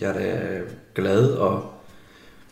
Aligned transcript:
jeg 0.00 0.10
er 0.10 0.12
da 0.12 0.60
glad 0.94 1.28
og 1.28 1.72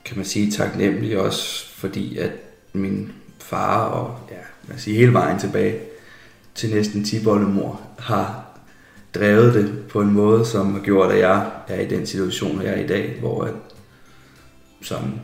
kan 0.04 0.16
man 0.16 0.26
sige 0.26 0.50
taknemmelig 0.50 1.18
også, 1.18 1.68
fordi 1.68 2.18
at 2.18 2.30
min 2.72 3.12
far 3.38 3.84
og 3.84 4.18
ja, 4.30 4.36
man 4.68 4.78
sige, 4.78 4.96
hele 4.96 5.12
vejen 5.12 5.38
tilbage 5.38 5.80
til 6.54 6.74
næsten 6.74 7.04
10 7.04 7.24
mor 7.24 7.80
har 7.98 8.44
drevet 9.14 9.54
det 9.54 9.84
på 9.88 10.00
en 10.00 10.10
måde, 10.12 10.46
som 10.46 10.72
har 10.72 10.80
gjort, 10.80 11.12
at 11.12 11.18
jeg 11.18 11.50
er 11.68 11.80
i 11.80 11.88
den 11.88 12.06
situation, 12.06 12.62
jeg 12.62 12.70
er 12.70 12.84
i 12.84 12.86
dag, 12.86 13.16
hvor 13.20 13.44
at, 13.44 13.54
som 14.82 15.20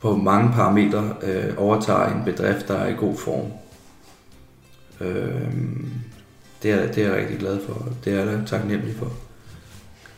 på 0.00 0.16
mange 0.16 0.52
parametre 0.52 1.14
øh, 1.22 1.54
overtager 1.56 2.06
en 2.06 2.24
bedrift, 2.24 2.68
der 2.68 2.74
er 2.74 2.88
i 2.88 2.94
god 2.94 3.16
form. 3.16 3.52
Øh, 5.00 5.50
det, 6.62 6.70
er, 6.70 6.92
det 6.92 7.04
er 7.04 7.08
jeg 7.08 7.16
rigtig 7.16 7.38
glad 7.38 7.58
for. 7.66 7.88
Det 8.04 8.12
er 8.12 8.30
jeg 8.30 8.42
taknemmelig 8.46 8.96
for, 8.96 9.12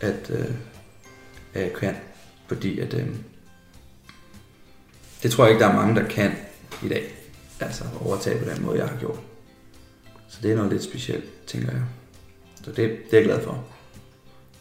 at, 0.01 0.30
øh, 0.30 0.55
at 1.55 1.62
jeg 1.62 1.73
kan. 1.73 1.95
Fordi 2.47 2.79
at, 2.79 2.95
øh, 2.95 3.09
det 5.23 5.30
tror 5.30 5.45
jeg 5.45 5.52
ikke, 5.52 5.65
der 5.65 5.70
er 5.70 5.77
mange, 5.77 5.95
der 5.95 6.09
kan 6.09 6.33
i 6.83 6.88
dag. 6.88 7.05
Altså 7.60 7.84
overtage 8.05 8.45
på 8.45 8.51
den 8.51 8.65
måde, 8.65 8.79
jeg 8.79 8.88
har 8.88 8.97
gjort. 8.97 9.19
Så 10.29 10.38
det 10.43 10.52
er 10.52 10.57
noget 10.57 10.73
lidt 10.73 10.83
specielt, 10.83 11.46
tænker 11.46 11.73
jeg. 11.73 11.83
Så 12.62 12.70
det, 12.70 12.77
det 12.77 13.12
er 13.12 13.16
jeg 13.16 13.24
glad 13.24 13.45
for. 13.45 13.65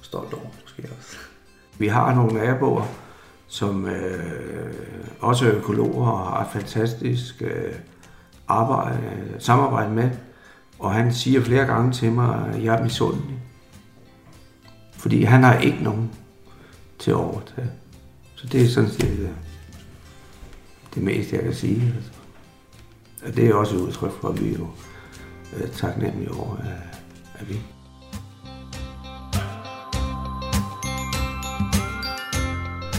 Stolt 0.02 0.34
over, 0.34 0.46
måske 0.62 0.94
også. 0.98 1.18
Vi 1.78 1.88
har 1.88 2.16
nogle 2.16 2.34
naboer, 2.34 2.86
som 3.48 3.86
øh, 3.86 4.74
også 5.20 5.46
er 5.46 5.56
økologer 5.56 6.12
og 6.12 6.20
har 6.20 6.46
et 6.46 6.52
fantastisk 6.52 7.42
øh, 7.42 7.74
arbejde, 8.48 9.00
samarbejde 9.40 9.92
med. 9.92 10.10
Og 10.80 10.94
han 10.94 11.14
siger 11.14 11.42
flere 11.42 11.66
gange 11.66 11.92
til 11.92 12.12
mig, 12.12 12.54
at 12.54 12.64
jeg 12.64 12.76
er 12.76 12.84
misundelig. 12.84 13.40
Fordi 14.94 15.24
han 15.24 15.44
har 15.44 15.60
ikke 15.60 15.84
nogen 15.84 16.12
til 17.02 17.12
at 17.12 17.18
overtage. 17.18 17.72
Så 18.36 18.48
det 18.48 18.62
er 18.62 18.68
sådan 18.68 18.90
set 18.90 19.02
det, 19.02 19.30
det 20.96 21.04
meste, 21.04 21.36
jeg 21.36 21.44
kan 21.44 21.56
sige. 21.56 21.94
Altså. 21.96 22.12
Og 23.26 23.36
det 23.36 23.48
er 23.48 23.54
også 23.54 23.76
et 23.76 23.80
udtryk 23.80 24.12
for, 24.22 24.28
at 24.28 24.42
vi 24.44 24.54
er 24.54 24.58
jo 24.58 24.68
øh, 25.58 25.70
taknemmelige 25.72 26.32
over, 26.32 26.58
at, 26.58 27.00
at 27.34 27.50
vi 27.50 27.62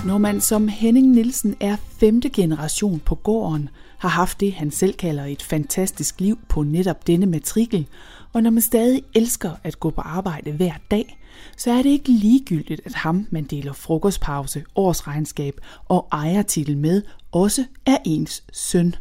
Når 0.07 0.19
man 0.19 0.41
som 0.41 0.69
Henning 0.69 1.07
Nielsen 1.07 1.57
er 1.61 1.77
femte 1.77 2.31
generation 2.31 3.01
på 3.01 3.15
gården, 3.15 3.69
har 3.99 4.09
haft 4.09 4.41
det, 4.41 4.53
han 4.53 4.71
selv 4.71 4.95
kalder 4.95 5.25
et 5.25 5.43
fantastisk 5.43 6.21
liv 6.21 6.39
på 6.49 6.63
netop 6.63 7.07
denne 7.07 7.27
matrikel, 7.27 7.87
og 8.33 8.43
når 8.43 8.51
man 8.51 8.63
stadig 8.63 9.03
elsker 9.15 9.51
at 9.65 9.81
gå 9.81 9.91
på 9.91 10.01
arbejde 10.01 10.53
hver 10.53 10.73
dag, 10.91 11.22
så 11.57 11.71
er 11.71 11.77
det 11.77 11.87
ikke 11.87 12.11
ligegyldigt, 12.11 12.81
at 12.85 12.95
ham, 12.95 13.27
man 13.31 13.45
deler 13.45 13.73
frokostpause, 13.73 14.65
årsregnskab 14.75 15.55
og 15.89 16.09
ejertitel 16.13 16.77
med, 16.77 17.03
også 17.33 17.65
er 17.87 17.97
ens 18.05 18.45
søn. 18.53 18.95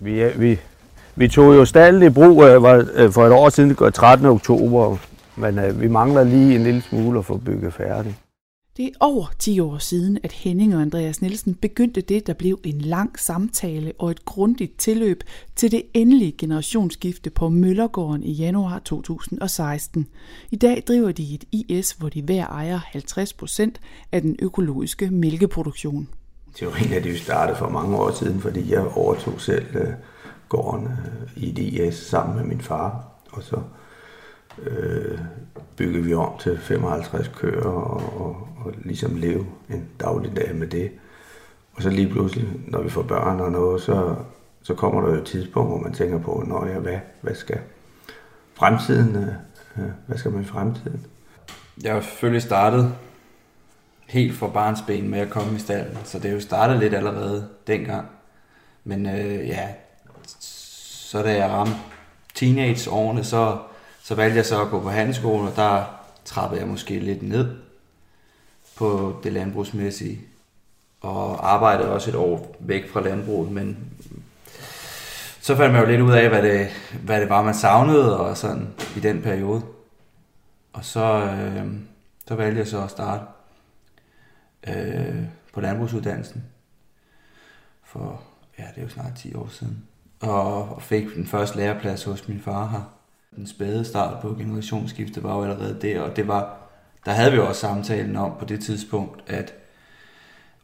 Vi, 0.00 0.20
er, 0.20 0.38
vi, 0.38 0.58
vi 1.16 1.28
tog 1.28 1.54
jo 1.54 1.64
stallen 1.64 2.02
i 2.02 2.10
brug 2.10 2.44
øh, 2.44 2.62
var, 2.62 2.86
øh, 2.94 3.12
for 3.12 3.26
et 3.26 3.32
år 3.32 3.48
siden, 3.48 3.76
øh, 3.80 3.92
13. 3.92 4.26
oktober, 4.26 4.96
men 5.36 5.80
vi 5.80 5.88
mangler 5.88 6.24
lige 6.24 6.54
en 6.54 6.62
lille 6.62 6.82
smule 6.82 7.18
at 7.18 7.24
få 7.24 7.36
bygget 7.36 7.74
færdigt. 7.74 8.14
Det 8.76 8.86
er 8.86 8.90
over 9.00 9.26
10 9.38 9.60
år 9.60 9.78
siden, 9.78 10.18
at 10.22 10.32
Henning 10.32 10.74
og 10.74 10.82
Andreas 10.82 11.22
Nielsen 11.22 11.54
begyndte 11.54 12.00
det, 12.00 12.26
der 12.26 12.32
blev 12.32 12.60
en 12.64 12.80
lang 12.80 13.18
samtale 13.18 13.92
og 13.98 14.10
et 14.10 14.24
grundigt 14.24 14.78
tilløb 14.78 15.22
til 15.54 15.70
det 15.70 15.82
endelige 15.94 16.32
generationsskifte 16.32 17.30
på 17.30 17.48
Møllergården 17.48 18.22
i 18.22 18.32
januar 18.32 18.78
2016. 18.78 20.06
I 20.50 20.56
dag 20.56 20.82
driver 20.88 21.12
de 21.12 21.34
et 21.34 21.44
IS, 21.52 21.92
hvor 21.92 22.08
de 22.08 22.22
hver 22.22 22.46
ejer 22.46 22.78
50 22.84 23.32
procent 23.32 23.80
af 24.12 24.22
den 24.22 24.36
økologiske 24.42 25.10
mælkeproduktion. 25.10 26.08
Teorien 26.54 26.92
er 26.92 27.00
det 27.00 27.12
jo 27.12 27.18
startet 27.18 27.56
for 27.56 27.68
mange 27.68 27.96
år 27.96 28.12
siden, 28.12 28.40
fordi 28.40 28.72
jeg 28.72 28.96
overtog 28.96 29.40
selv 29.40 29.76
øh, 29.76 29.88
gården 30.48 30.86
øh, 30.86 31.42
i 31.42 31.50
et 31.50 31.58
IS 31.58 31.94
sammen 31.94 32.36
med 32.36 32.44
min 32.44 32.60
far. 32.60 33.08
Og 33.32 33.42
så 33.42 33.56
øh, 34.62 35.18
byggede 35.76 36.04
vi 36.04 36.14
om 36.14 36.32
til 36.38 36.58
55 36.58 37.28
køer 37.28 37.64
og, 37.64 38.20
og, 38.20 38.48
og 38.64 38.72
ligesom 38.84 39.16
leve 39.16 39.46
en 39.70 39.88
daglig 40.00 40.36
dag 40.36 40.54
med 40.54 40.66
det. 40.66 40.90
Og 41.74 41.82
så 41.82 41.90
lige 41.90 42.08
pludselig, 42.08 42.48
når 42.66 42.82
vi 42.82 42.88
får 42.88 43.02
børn 43.02 43.40
og 43.40 43.52
noget, 43.52 43.82
så, 43.82 44.14
så 44.62 44.74
kommer 44.74 45.00
der 45.00 45.08
jo 45.08 45.20
et 45.20 45.26
tidspunkt, 45.26 45.70
hvor 45.70 45.78
man 45.78 45.92
tænker 45.92 46.18
på, 46.18 46.44
når 46.46 46.66
jeg, 46.66 46.78
hvad, 46.78 46.98
hvad 47.20 47.34
skal 47.34 47.58
fremtiden, 48.54 49.16
øh, 49.16 49.28
øh, 49.78 49.90
hvad 50.06 50.18
skal 50.18 50.30
man 50.30 50.42
i 50.42 50.46
fremtiden? 50.46 51.06
Jeg 51.82 51.94
har 51.94 52.00
selvfølgelig 52.00 52.42
startet 52.42 52.94
helt 54.06 54.34
fra 54.34 54.48
barnsben 54.48 55.10
med 55.10 55.18
at 55.18 55.30
komme 55.30 55.56
i 55.56 55.58
stallen, 55.58 55.98
så 56.04 56.18
det 56.18 56.28
er 56.28 56.34
jo 56.34 56.40
startet 56.40 56.78
lidt 56.78 56.94
allerede 56.94 57.48
dengang. 57.66 58.06
Men 58.84 59.06
øh, 59.06 59.48
ja, 59.48 59.68
så 60.40 61.22
da 61.22 61.36
jeg 61.36 61.50
ramte 61.50 61.76
teenageårene, 62.34 63.24
så 63.24 63.58
så 64.06 64.14
valgte 64.14 64.36
jeg 64.36 64.46
så 64.46 64.62
at 64.62 64.70
gå 64.70 64.80
på 64.80 64.90
handelsskolen, 64.90 65.48
og 65.48 65.56
der 65.56 65.84
trappede 66.24 66.60
jeg 66.60 66.68
måske 66.68 66.98
lidt 66.98 67.22
ned 67.22 67.56
på 68.76 69.20
det 69.22 69.32
landbrugsmæssige. 69.32 70.20
Og 71.00 71.52
arbejdede 71.52 71.92
også 71.92 72.10
et 72.10 72.16
år 72.16 72.56
væk 72.60 72.90
fra 72.90 73.00
landbruget, 73.00 73.50
men 73.50 73.78
så 75.40 75.56
fandt 75.56 75.72
man 75.72 75.82
jo 75.82 75.88
lidt 75.88 76.00
ud 76.00 76.12
af, 76.12 76.28
hvad 76.28 76.42
det, 76.42 76.68
hvad 77.02 77.20
det 77.20 77.28
var, 77.28 77.42
man 77.42 77.54
savnede 77.54 78.20
og 78.20 78.36
sådan 78.36 78.74
i 78.96 79.00
den 79.00 79.22
periode. 79.22 79.62
Og 80.72 80.84
så, 80.84 81.22
øh, 81.22 81.66
så 82.28 82.34
valgte 82.34 82.58
jeg 82.58 82.66
så 82.66 82.82
at 82.82 82.90
starte 82.90 83.24
øh, 84.68 85.24
på 85.52 85.60
landbrugsuddannelsen 85.60 86.44
for, 87.84 88.22
ja, 88.58 88.64
det 88.74 88.78
er 88.78 88.82
jo 88.82 88.88
snart 88.88 89.14
10 89.16 89.34
år 89.34 89.48
siden. 89.48 89.84
Og, 90.20 90.68
og 90.74 90.82
fik 90.82 91.14
den 91.14 91.26
første 91.26 91.56
læreplads 91.56 92.04
hos 92.04 92.28
min 92.28 92.40
far 92.40 92.68
her 92.68 92.95
den 93.36 93.46
spæde 93.46 93.84
start 93.84 94.22
på 94.22 94.34
generationsskiftet 94.34 95.22
var 95.22 95.36
jo 95.36 95.42
allerede 95.42 95.78
der, 95.82 96.00
og 96.00 96.16
det 96.16 96.28
var, 96.28 96.56
der 97.04 97.12
havde 97.12 97.30
vi 97.30 97.36
jo 97.36 97.48
også 97.48 97.60
samtalen 97.60 98.16
om 98.16 98.32
på 98.38 98.44
det 98.44 98.64
tidspunkt, 98.64 99.30
at 99.30 99.54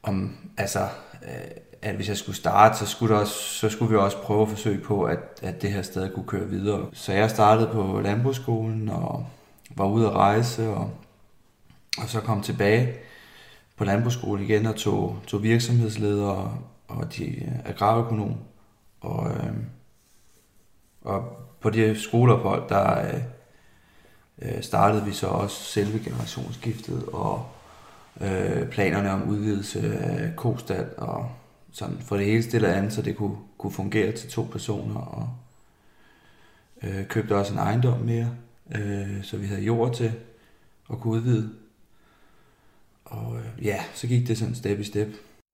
om, 0.03 0.37
altså, 0.57 0.89
øh, 1.23 1.51
at 1.83 1.95
hvis 1.95 2.09
jeg 2.09 2.17
skulle 2.17 2.37
starte, 2.37 2.79
så 2.79 2.87
skulle, 2.87 3.19
også, 3.19 3.35
så 3.35 3.69
skulle 3.69 3.91
vi 3.91 3.97
også 3.97 4.17
prøve 4.23 4.43
at 4.43 4.49
forsøge 4.49 4.81
på, 4.81 5.03
at, 5.03 5.19
at 5.43 5.63
det 5.63 5.73
her 5.73 5.83
sted 5.83 6.15
kunne 6.15 6.27
køre 6.27 6.49
videre. 6.49 6.87
Så 6.93 7.13
jeg 7.13 7.31
startede 7.31 7.71
på 7.73 8.01
landbrugsskolen 8.01 8.89
og 8.89 9.27
var 9.71 9.87
ude 9.87 10.07
at 10.07 10.13
rejse, 10.13 10.69
og, 10.69 10.91
og 11.99 12.09
så 12.09 12.21
kom 12.21 12.43
tilbage 12.43 12.95
på 13.77 13.85
landbrugsskolen 13.85 14.45
igen 14.45 14.67
og 14.67 14.77
tog, 14.77 15.19
tog 15.27 15.43
virksomhedsleder 15.43 16.27
og, 16.27 16.55
og 16.89 17.17
de 17.17 17.25
øh, 17.25 17.53
agrarøkonom. 17.65 18.35
Og, 19.01 19.31
øh, 19.31 19.55
og 21.03 21.37
på 21.63 21.71
det 21.71 22.01
skoleophold, 22.01 22.69
der 22.69 23.07
øh, 23.07 23.21
øh, 24.43 24.63
startede 24.63 25.05
vi 25.05 25.13
så 25.13 25.27
også 25.27 25.63
selve 25.65 25.99
generationsskiftet 26.05 27.05
og 27.13 27.47
øh, 28.21 28.69
planerne 28.69 29.11
om 29.11 29.29
udvidelse 29.29 29.99
af 29.99 30.37
kostal 30.37 30.87
og 30.97 31.31
sådan 31.73 31.99
for 32.01 32.17
det 32.17 32.27
hele 32.27 32.43
stille 32.43 32.75
andet, 32.75 32.93
så 32.93 33.03
det 33.03 33.17
kunne, 33.17 33.37
kunne 33.59 33.73
fungere 33.73 34.13
til 34.13 34.31
to 34.31 34.43
personer 34.53 35.01
og 35.01 35.29
øh, 36.83 37.07
købte 37.07 37.37
også 37.37 37.53
en 37.53 37.59
ejendom 37.59 38.01
mere, 38.01 38.31
øh, 38.75 39.25
så 39.25 39.37
vi 39.37 39.47
havde 39.47 39.63
jord 39.63 39.95
til 39.95 40.13
at 40.91 41.01
kunne 41.01 41.13
udvide. 41.13 41.51
Og 43.05 43.37
øh, 43.37 43.67
ja, 43.67 43.85
så 43.95 44.07
gik 44.07 44.29
det 44.29 44.39
sådan 44.39 44.55
step 44.55 44.81
i 44.81 44.85
step. 44.85 45.09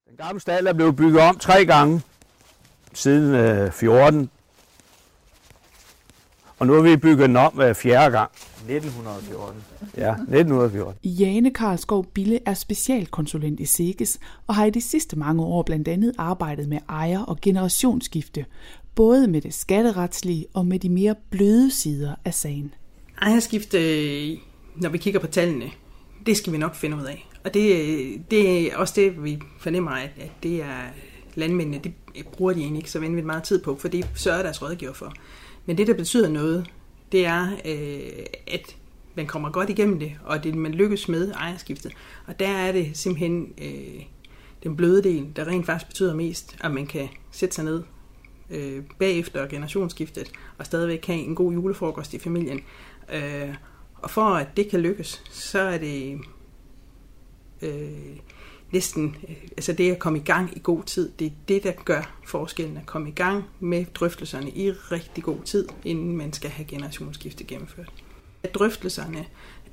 Den 0.08 0.16
gamle 0.16 0.40
stald 0.40 0.66
er 0.66 0.72
blevet 0.72 0.96
bygget 0.96 1.22
om 1.22 1.38
tre 1.38 1.66
gange 1.66 2.02
siden 2.92 3.34
øh, 3.34 3.72
14. 3.72 4.30
Og 6.58 6.66
nu 6.66 6.72
har 6.72 6.80
vi 6.80 6.96
bygget 6.96 7.28
den 7.28 7.36
om 7.36 7.52
hver 7.52 7.72
fjerde 7.72 8.10
gang. 8.10 8.30
1914. 8.68 9.62
Ja, 9.96 10.12
1914. 10.12 10.94
Jane 11.04 11.50
Karlskov 11.50 12.06
Bille 12.14 12.38
er 12.46 12.54
specialkonsulent 12.54 13.60
i 13.60 13.64
SEGES 13.64 14.18
og 14.46 14.54
har 14.54 14.64
i 14.64 14.70
de 14.70 14.80
sidste 14.80 15.18
mange 15.18 15.42
år 15.42 15.62
blandt 15.62 15.88
andet 15.88 16.12
arbejdet 16.18 16.68
med 16.68 16.78
ejer- 16.88 17.22
og 17.22 17.40
generationsskifte, 17.40 18.44
både 18.94 19.28
med 19.28 19.40
det 19.40 19.54
skatteretslige 19.54 20.46
og 20.54 20.66
med 20.66 20.78
de 20.78 20.88
mere 20.88 21.14
bløde 21.30 21.70
sider 21.70 22.14
af 22.24 22.34
sagen. 22.34 22.74
Ejerskifte, 23.22 23.78
når 24.76 24.88
vi 24.88 24.98
kigger 24.98 25.20
på 25.20 25.26
tallene, 25.26 25.70
det 26.26 26.36
skal 26.36 26.52
vi 26.52 26.58
nok 26.58 26.74
finde 26.74 26.96
ud 26.96 27.04
af. 27.04 27.28
Og 27.44 27.54
det, 27.54 28.30
det 28.30 28.72
er 28.72 28.76
også 28.76 28.94
det, 28.96 29.24
vi 29.24 29.38
fornemmer, 29.60 29.90
at, 29.90 30.10
at 30.20 30.30
det 30.42 30.62
er 30.62 30.82
landmændene, 31.34 31.80
det 31.84 31.92
bruger 32.32 32.52
de 32.52 32.60
egentlig 32.60 32.78
ikke 32.78 32.90
så 32.90 32.98
vanvittigt 32.98 33.26
meget 33.26 33.42
tid 33.42 33.62
på, 33.62 33.76
for 33.76 33.88
det 33.88 34.08
sørger 34.14 34.42
deres 34.42 34.62
rådgiver 34.62 34.92
for. 34.92 35.12
Men 35.68 35.78
det, 35.78 35.86
der 35.86 35.94
betyder 35.94 36.28
noget, 36.28 36.70
det 37.12 37.26
er, 37.26 37.48
øh, 37.64 38.26
at 38.46 38.76
man 39.14 39.26
kommer 39.26 39.50
godt 39.50 39.70
igennem 39.70 39.98
det, 39.98 40.12
og 40.24 40.44
det 40.44 40.54
man 40.54 40.72
lykkes 40.72 41.08
med 41.08 41.32
ejerskiftet. 41.32 41.92
Og 42.26 42.40
der 42.40 42.48
er 42.48 42.72
det 42.72 42.90
simpelthen 42.94 43.54
øh, 43.62 44.02
den 44.62 44.76
bløde 44.76 45.02
del, 45.02 45.26
der 45.36 45.46
rent 45.46 45.66
faktisk 45.66 45.88
betyder 45.88 46.14
mest, 46.14 46.56
at 46.60 46.70
man 46.70 46.86
kan 46.86 47.08
sætte 47.30 47.54
sig 47.54 47.64
ned 47.64 47.82
øh, 48.50 48.82
bagefter 48.98 49.46
generationsskiftet, 49.46 50.30
og 50.58 50.66
stadigvæk 50.66 51.06
have 51.06 51.18
en 51.18 51.34
god 51.34 51.52
julefrokost 51.52 52.14
i 52.14 52.18
familien. 52.18 52.60
Øh, 53.12 53.54
og 53.94 54.10
for 54.10 54.24
at 54.24 54.56
det 54.56 54.68
kan 54.68 54.80
lykkes, 54.80 55.22
så 55.30 55.60
er 55.60 55.78
det 55.78 56.18
øh, 57.62 58.16
næsten, 58.72 59.16
øh, 59.28 59.36
altså 59.56 59.72
det 59.72 59.92
at 59.92 59.98
komme 59.98 60.18
i 60.18 60.22
gang 60.22 60.56
i 60.56 60.60
god 60.62 60.82
tid, 60.82 61.12
det 61.18 61.26
er 61.26 61.30
det, 61.48 61.62
der 61.62 61.72
gør 61.84 62.18
forskellen 62.26 62.76
at 62.76 62.86
komme 62.86 63.08
i 63.08 63.12
gang 63.12 63.44
med 63.60 63.84
drøftelserne 63.94 64.50
i 64.50 64.70
rigtig 64.70 65.24
god 65.24 65.38
tid, 65.44 65.68
inden 65.84 66.16
man 66.16 66.32
skal 66.32 66.50
have 66.50 66.66
generationsskifte 66.66 67.44
gennemført. 67.44 67.92
Drøftelserne, 68.54 69.26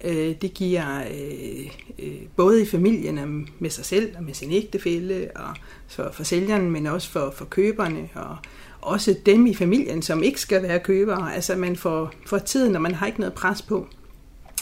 øh, 0.04 0.36
det 0.42 0.54
giver 0.54 1.00
øh, 1.00 1.72
øh, 2.00 2.22
både 2.36 2.62
i 2.62 2.66
familien 2.66 3.50
med 3.60 3.70
sig 3.70 3.86
selv 3.86 4.18
og 4.18 4.24
med 4.24 4.34
sin 4.34 4.52
ægtefælle 4.52 5.32
og 5.36 5.56
for, 5.88 6.12
for 6.14 6.24
sælgeren, 6.24 6.72
men 6.72 6.86
også 6.86 7.10
for, 7.10 7.34
for 7.38 7.46
køberne 7.46 8.10
og 8.16 8.38
også 8.82 9.16
dem 9.26 9.46
i 9.46 9.54
familien, 9.54 10.02
som 10.02 10.24
ikke 10.24 10.42
skal 10.42 10.64
være 10.64 10.80
købere. 10.80 11.36
Altså 11.36 11.56
man 11.56 11.76
får, 11.76 12.14
får 12.26 12.38
tiden, 12.38 12.72
når 12.72 12.80
man 12.80 12.96
har 12.96 13.08
ikke 13.08 13.20
noget 13.20 13.34
pres 13.34 13.62
på. 13.62 13.88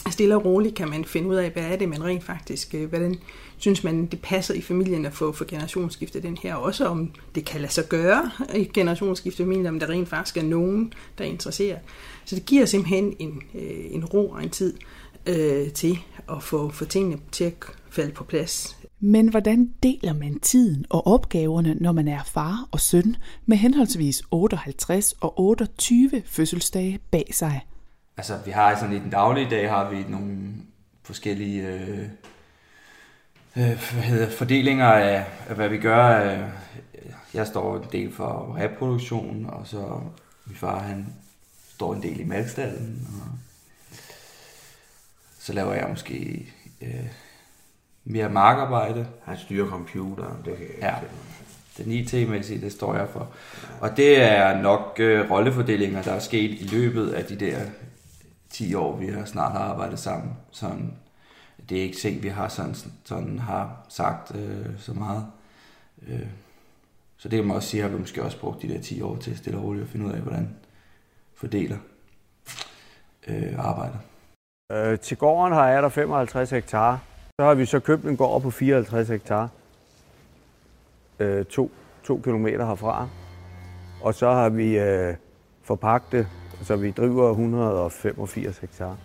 Altså, 0.06 0.16
stille 0.16 0.36
og 0.36 0.44
roligt 0.44 0.74
kan 0.74 0.88
man 0.88 1.04
finde 1.04 1.28
ud 1.28 1.34
af, 1.34 1.50
hvad 1.50 1.62
er 1.62 1.76
det, 1.76 1.88
man 1.88 2.04
rent 2.04 2.24
faktisk, 2.24 2.74
øh, 2.74 2.88
hvordan 2.88 3.18
synes 3.56 3.84
man, 3.84 4.06
det 4.06 4.20
passer 4.20 4.54
i 4.54 4.60
familien 4.60 5.06
at 5.06 5.12
få 5.12 5.32
for 5.32 5.44
generationsskifte 5.44 6.22
den 6.22 6.38
her. 6.42 6.54
Også 6.54 6.86
om 6.86 7.10
det 7.34 7.44
kan 7.44 7.60
lade 7.60 7.72
sig 7.72 7.88
gøre 7.88 8.30
i 8.54 8.64
generationsskifte 8.64 9.42
familien, 9.42 9.66
om 9.66 9.80
der 9.80 9.88
rent 9.88 10.08
faktisk 10.08 10.36
er 10.36 10.42
nogen, 10.42 10.92
der 11.18 11.24
er 11.24 11.28
interesseret. 11.28 11.78
Så 12.24 12.34
det 12.34 12.46
giver 12.46 12.66
simpelthen 12.66 13.16
en, 13.18 13.42
øh, 13.54 13.84
en 13.90 14.04
ro 14.04 14.30
og 14.30 14.42
en 14.42 14.50
tid 14.50 14.74
øh, 15.26 15.72
til 15.72 15.98
at 16.28 16.42
få, 16.42 16.70
få 16.70 16.84
tingene 16.84 17.18
til 17.32 17.44
at 17.44 17.54
falde 17.90 18.12
på 18.12 18.24
plads. 18.24 18.76
Men 19.00 19.28
hvordan 19.28 19.70
deler 19.82 20.12
man 20.12 20.40
tiden 20.40 20.84
og 20.90 21.06
opgaverne, 21.06 21.74
når 21.80 21.92
man 21.92 22.08
er 22.08 22.20
far 22.34 22.68
og 22.70 22.80
søn, 22.80 23.16
med 23.46 23.56
henholdsvis 23.56 24.22
58 24.30 25.14
og 25.20 25.40
28 25.40 26.22
fødselsdage 26.26 26.98
bag 27.10 27.30
sig? 27.32 27.60
Altså, 28.16 28.38
vi 28.44 28.50
har 28.50 28.76
sådan 28.76 28.96
i 28.96 28.98
den 28.98 29.10
daglige 29.10 29.50
dag, 29.50 29.70
har 29.70 29.90
vi 29.90 30.04
nogle 30.08 30.54
forskellige 31.02 31.68
øh, 31.68 32.08
øh, 33.56 33.92
hvad 33.92 34.02
hedder, 34.02 34.30
fordelinger 34.30 34.86
af, 34.86 35.26
af, 35.48 35.54
hvad 35.54 35.68
vi 35.68 35.78
gør. 35.78 36.36
Jeg 37.34 37.46
står 37.46 37.76
en 37.76 37.88
del 37.92 38.12
for 38.12 38.56
reproduktion, 38.58 39.46
og 39.48 39.66
så 39.66 40.00
min 40.46 40.56
far, 40.56 40.78
han 40.78 41.14
står 41.74 41.94
en 41.94 42.02
del 42.02 42.20
i 42.20 42.24
malkstallen, 42.24 43.08
og 43.20 43.38
så 45.38 45.52
laver 45.52 45.72
jeg 45.72 45.86
måske 45.88 46.46
øh, 46.82 47.06
mere 48.04 48.28
markarbejde. 48.28 49.06
Han 49.24 49.38
styrer 49.38 49.68
computer, 49.68 50.42
det 50.44 50.56
kan 50.56 50.66
jeg 50.80 51.00
ja. 51.02 51.08
Den 51.84 51.92
IT-mæssige, 51.92 52.60
det 52.60 52.72
står 52.72 52.94
jeg 52.94 53.08
for. 53.08 53.28
Og 53.80 53.96
det 53.96 54.22
er 54.22 54.62
nok 54.62 54.96
øh, 54.98 55.30
rollefordelinger, 55.30 56.02
der 56.02 56.12
er 56.12 56.18
sket 56.18 56.50
i 56.50 56.68
løbet 56.72 57.10
af 57.10 57.24
de 57.24 57.36
der 57.36 57.60
10 58.54 58.74
år, 58.74 58.96
vi 58.96 59.06
har 59.06 59.24
snart 59.24 59.52
har 59.52 59.58
arbejdet 59.58 59.98
sammen. 59.98 60.36
Sådan, 60.50 60.94
det 61.68 61.78
er 61.78 61.82
ikke 61.82 61.96
ting, 61.96 62.22
vi 62.22 62.28
har 62.28 62.48
sådan, 62.48 62.74
sådan 63.04 63.38
har 63.38 63.86
sagt 63.88 64.36
øh, 64.36 64.66
så 64.78 64.92
meget. 64.92 65.26
Øh, 66.08 66.26
så 67.16 67.28
det 67.28 67.36
kan 67.36 67.46
man 67.46 67.56
også 67.56 67.68
sige, 67.68 67.84
at 67.84 67.92
vi 67.92 67.98
måske 67.98 68.22
også 68.22 68.40
brugt 68.40 68.62
de 68.62 68.68
der 68.68 68.80
10 68.80 69.02
år 69.02 69.16
til 69.16 69.38
stille 69.38 69.58
og 69.58 69.64
roligt 69.64 69.84
at 69.84 69.90
finde 69.90 70.06
ud 70.06 70.12
af, 70.12 70.20
hvordan 70.20 70.56
fordeler 71.34 71.78
øh, 73.26 73.58
arbejdet. 73.58 73.98
Øh, 74.72 74.98
til 74.98 75.16
gården 75.16 75.52
har 75.52 75.68
jeg 75.68 75.82
der 75.82 75.88
55 75.88 76.50
hektar. 76.50 77.02
Så 77.40 77.46
har 77.46 77.54
vi 77.54 77.66
så 77.66 77.80
købt 77.80 78.04
en 78.04 78.16
gård 78.16 78.42
på 78.42 78.50
54 78.50 79.08
hektar. 79.08 79.48
Øh, 81.18 81.44
to, 81.44 81.70
to 82.04 82.20
kilometer 82.24 82.66
herfra. 82.66 83.08
Og 84.02 84.14
så 84.14 84.30
har 84.30 84.48
vi 84.48 84.78
øh, 84.78 85.14
forpagtet, 85.62 86.26
så 86.62 86.76
vi 86.76 86.90
driver 86.90 87.30
185 87.30 88.58
hektar. 88.58 88.96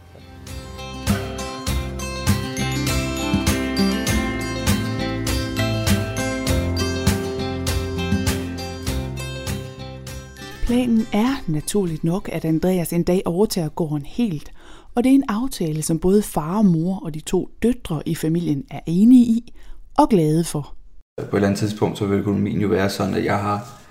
Planen 10.70 11.06
er 11.14 11.44
naturligt 11.48 12.04
nok, 12.04 12.30
at 12.32 12.46
Andreas 12.46 12.94
en 12.94 13.04
dag 13.04 13.22
overtager 13.26 13.70
gården 13.70 14.06
helt, 14.06 14.52
og 14.96 15.04
det 15.04 15.10
er 15.10 15.14
en 15.14 15.24
aftale, 15.28 15.82
som 15.82 16.00
både 16.00 16.22
far 16.22 16.58
og 16.58 16.66
mor 16.66 17.00
og 17.06 17.14
de 17.14 17.20
to 17.20 17.50
døtre 17.64 18.02
i 18.06 18.16
familien 18.16 18.64
er 18.72 18.80
enige 18.86 19.26
i 19.26 19.54
og 19.98 20.10
glade 20.10 20.44
for. 20.44 20.74
På 21.18 21.24
et 21.24 21.34
eller 21.34 21.48
andet 21.48 21.60
tidspunkt, 21.60 21.98
så 21.98 22.06
vil 22.06 22.20
økonomien 22.20 22.62
jo 22.62 22.68
være 22.68 22.90
sådan, 22.90 23.14
at 23.14 23.26
jeg 23.26 23.40
har 23.40 23.82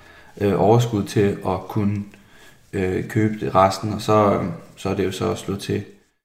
øh, 0.41 0.61
overskud 0.61 1.05
til 1.05 1.37
at 1.47 1.61
kunne 1.69 2.05
øh, 2.73 3.09
købe 3.09 3.35
det 3.41 3.55
resten, 3.55 3.93
og 3.93 4.01
så, 4.03 4.41
øh, 4.41 4.45
så 4.77 4.89
er 4.89 4.95
det 4.95 5.05
jo 5.05 5.13
så 5.13 5.31
at 5.31 5.39
slå 5.39 5.57
til. 5.57 5.85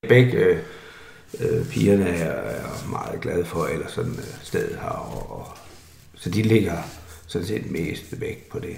Begge 0.10 0.38
øh, 0.38 0.58
øh 1.40 1.66
pigerne 1.70 2.10
er, 2.10 2.32
er 2.32 2.88
meget 2.90 3.22
glade 3.22 3.46
for, 3.46 3.66
eller 3.66 3.88
sådan 3.88 4.12
øh, 4.12 4.44
stedet 4.44 4.80
her, 4.82 4.90
og, 4.90 5.40
og, 5.40 5.58
så 6.16 6.30
de 6.30 6.42
ligger 6.42 6.78
sådan 7.28 7.48
set 7.48 7.72
mest 7.72 8.22
væk 8.22 8.50
på 8.50 8.60
det, 8.60 8.78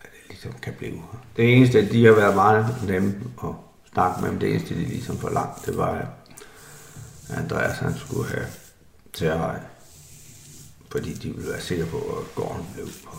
at 0.00 0.10
det 0.12 0.28
ligesom 0.28 0.52
kan 0.62 0.72
blive. 0.78 1.02
Det 1.36 1.56
eneste, 1.56 1.92
de 1.92 2.04
har 2.04 2.12
været 2.12 2.34
meget 2.34 2.76
nemme 2.88 3.14
at 3.44 3.50
snakke 3.92 4.22
med 4.22 4.30
dem, 4.30 4.38
det 4.38 4.50
eneste, 4.50 4.74
de 4.74 4.80
ligesom 4.80 5.18
for 5.18 5.30
langt, 5.30 5.66
det 5.66 5.76
var, 5.76 5.94
at 5.94 6.06
Andreas 7.36 7.78
han 7.78 7.94
skulle 7.98 8.28
have 8.28 8.46
terror, 9.12 9.56
fordi 10.90 11.14
de 11.14 11.28
ville 11.34 11.50
være 11.50 11.60
sikre 11.60 11.86
på, 11.86 11.96
at 11.98 12.34
gården 12.34 12.66
blev 12.74 12.86
på, 13.04 13.16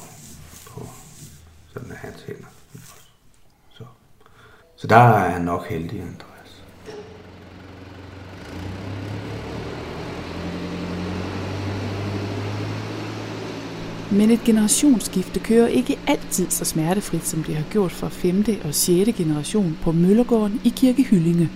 på 0.68 0.88
sådan 1.74 1.92
hans 1.92 2.22
hænder. 2.28 2.57
Så, 4.80 4.88
der 4.88 4.96
er 4.96 5.30
han 5.30 5.42
nok 5.42 5.68
heldig, 5.68 6.02
Andreas. 6.02 6.64
Men 14.12 14.32
et 14.32 14.40
generationsskifte 14.46 15.40
kører 15.40 15.68
ikke 15.68 16.00
altid 16.08 16.50
så 16.50 16.66
smertefrit, 16.66 17.26
som 17.26 17.44
det 17.44 17.56
har 17.56 17.66
gjort 17.72 17.92
fra 17.92 18.08
5. 18.10 18.46
og 18.64 18.74
6. 18.74 19.18
generation 19.18 19.78
på 19.84 19.92
Møllergården 19.92 20.62
i 20.64 20.74
Kirkehyllinge. 20.76 21.50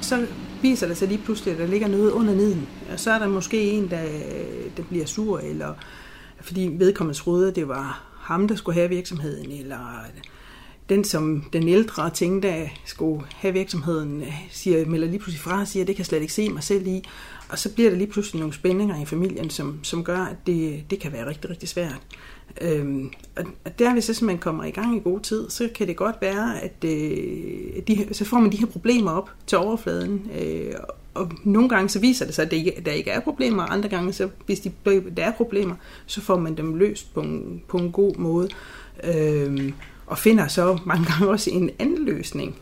Så 0.00 0.26
viser 0.62 0.88
det 0.88 0.96
sig 0.96 1.08
lige 1.08 1.22
pludselig, 1.24 1.52
at 1.52 1.60
der 1.60 1.66
ligger 1.66 1.88
noget 1.88 2.10
under 2.10 2.34
neden. 2.34 2.68
Og 2.92 3.00
så 3.00 3.10
er 3.10 3.18
der 3.18 3.28
måske 3.28 3.70
en, 3.70 3.90
der, 3.90 4.02
der 4.76 4.82
bliver 4.82 5.06
sur, 5.06 5.38
eller 5.38 5.74
fordi 6.40 6.70
vedkommende 6.78 7.18
troede, 7.18 7.48
at 7.48 7.56
det 7.56 7.68
var 7.68 8.02
ham, 8.18 8.48
der 8.48 8.54
skulle 8.54 8.74
have 8.74 8.88
virksomheden, 8.88 9.50
eller 9.50 9.78
den, 10.92 11.04
som 11.04 11.44
den 11.52 11.68
ældre 11.68 12.10
tænkte, 12.10 12.70
skulle 12.84 13.22
have 13.34 13.52
virksomheden, 13.52 14.22
øh, 14.22 14.32
siger, 14.50 14.86
melder 14.86 15.08
lige 15.08 15.18
pludselig 15.18 15.40
fra 15.40 15.60
og 15.60 15.68
siger, 15.68 15.82
at 15.82 15.86
det 15.86 15.96
kan 15.96 16.00
jeg 16.00 16.06
slet 16.06 16.20
ikke 16.20 16.32
se 16.32 16.48
mig 16.48 16.62
selv 16.62 16.86
i. 16.86 17.04
Og 17.48 17.58
så 17.58 17.74
bliver 17.74 17.90
der 17.90 17.96
lige 17.96 18.10
pludselig 18.10 18.40
nogle 18.40 18.54
spændinger 18.54 19.02
i 19.02 19.04
familien, 19.04 19.50
som, 19.50 19.78
som 19.82 20.04
gør, 20.04 20.18
at 20.18 20.36
det, 20.46 20.84
det 20.90 21.00
kan 21.00 21.12
være 21.12 21.26
rigtig, 21.26 21.50
rigtig 21.50 21.68
svært. 21.68 22.00
Øhm, 22.60 23.10
og 23.36 23.78
der, 23.78 23.92
hvis 23.92 24.22
man 24.22 24.38
kommer 24.38 24.64
i 24.64 24.70
gang 24.70 24.96
i 24.96 25.00
god 25.00 25.20
tid, 25.20 25.50
så 25.50 25.68
kan 25.74 25.86
det 25.86 25.96
godt 25.96 26.16
være, 26.20 26.62
at 26.62 26.84
øh, 26.84 27.82
de, 27.88 28.06
så 28.12 28.24
får 28.24 28.40
man 28.40 28.52
de 28.52 28.56
her 28.56 28.66
problemer 28.66 29.10
op 29.10 29.30
til 29.46 29.58
overfladen. 29.58 30.30
Øh, 30.40 30.74
og 31.14 31.32
nogle 31.44 31.68
gange 31.68 31.88
så 31.88 31.98
viser 32.00 32.26
det 32.26 32.34
sig, 32.34 32.44
at 32.44 32.50
det, 32.50 32.86
der 32.86 32.92
ikke 32.92 33.10
er 33.10 33.20
problemer, 33.20 33.62
og 33.62 33.72
andre 33.72 33.88
gange, 33.88 34.12
så, 34.12 34.28
hvis 34.46 34.60
de, 34.60 34.72
der 35.16 35.24
er 35.24 35.32
problemer, 35.32 35.74
så 36.06 36.20
får 36.20 36.38
man 36.38 36.56
dem 36.56 36.74
løst 36.74 37.14
på 37.14 37.20
en, 37.20 37.62
på 37.68 37.78
en 37.78 37.92
god 37.92 38.16
måde. 38.16 38.48
Øh, 39.04 39.72
og 40.12 40.18
finder 40.18 40.48
så 40.48 40.78
mange 40.86 41.06
gange 41.06 41.28
også 41.28 41.50
en 41.50 41.70
anden 41.78 42.04
løsning. 42.04 42.58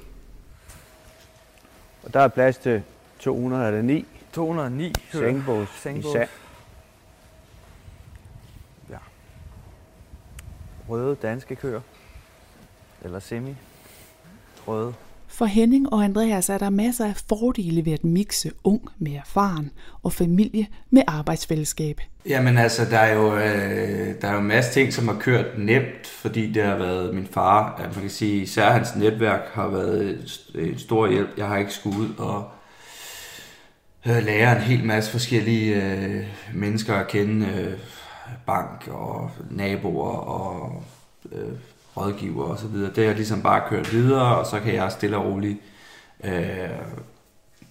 Og 2.02 2.14
der 2.14 2.21
er 2.21 2.28
plads 2.28 2.59
til 2.59 2.83
209 3.19 4.07
209 4.33 4.92
sengbås 5.12 5.69
i 5.69 6.02
sand. 6.02 6.28
Ja. 8.90 8.97
Røde 10.88 11.16
danske 11.23 11.57
køer. 11.57 11.80
Eller 13.02 13.19
semi. 13.19 13.57
Røde. 14.66 14.95
For 15.30 15.44
Henning 15.44 15.92
og 15.92 16.04
Andreas 16.04 16.49
er 16.49 16.58
der 16.58 16.70
masser 16.70 17.06
af 17.06 17.16
fordele 17.28 17.84
ved 17.84 17.92
at 17.92 18.04
mixe 18.04 18.50
ung 18.64 18.88
med 18.99 19.12
erfaren 19.12 19.70
og 20.02 20.12
familie 20.12 20.66
med 20.90 21.02
arbejdsfællesskab. 21.06 22.00
Jamen 22.26 22.58
altså, 22.58 22.84
der 22.84 22.99
er 22.99 23.14
jo, 23.14 23.37
øh, 23.37 24.14
der 24.20 24.28
er 24.28 24.32
jo 24.32 24.38
en 24.38 24.46
masse 24.46 24.72
ting, 24.72 24.92
som 24.92 25.08
har 25.08 25.16
kørt 25.20 25.46
nemt, 25.58 26.06
fordi 26.06 26.52
det 26.52 26.62
har 26.62 26.76
været 26.76 27.14
min 27.14 27.26
far. 27.26 27.78
Man 27.78 27.92
kan 27.92 28.10
sige, 28.10 28.42
især 28.42 28.70
hans 28.70 28.96
netværk 28.96 29.40
har 29.52 29.68
været 29.68 30.28
en 30.54 30.78
stor 30.78 31.10
hjælp. 31.10 31.28
Jeg 31.37 31.46
har 31.46 31.58
ikke 31.58 31.72
skulle 31.72 31.99
ud 31.99 32.14
og 32.18 32.49
øh, 34.06 34.25
lære 34.25 34.56
en 34.56 34.62
hel 34.62 34.84
masse 34.84 35.10
forskellige 35.10 35.84
øh, 35.84 36.25
mennesker 36.54 36.94
at 36.94 37.08
kende. 37.08 37.46
Øh, 37.46 37.78
bank 38.46 38.88
og 38.88 39.30
naboer 39.50 40.16
og 40.16 40.82
øh, 41.32 41.52
rådgiver 42.00 42.45
og 42.45 42.59
så 42.59 42.66
videre. 42.66 42.92
Det 42.92 43.07
har 43.07 43.14
ligesom 43.14 43.42
bare 43.42 43.69
kørt 43.69 43.92
videre, 43.92 44.37
og 44.37 44.47
så 44.47 44.61
kan 44.61 44.75
jeg 44.75 44.92
stille 44.92 45.16
og 45.16 45.25
roligt, 45.25 45.59
øh, 46.25 46.71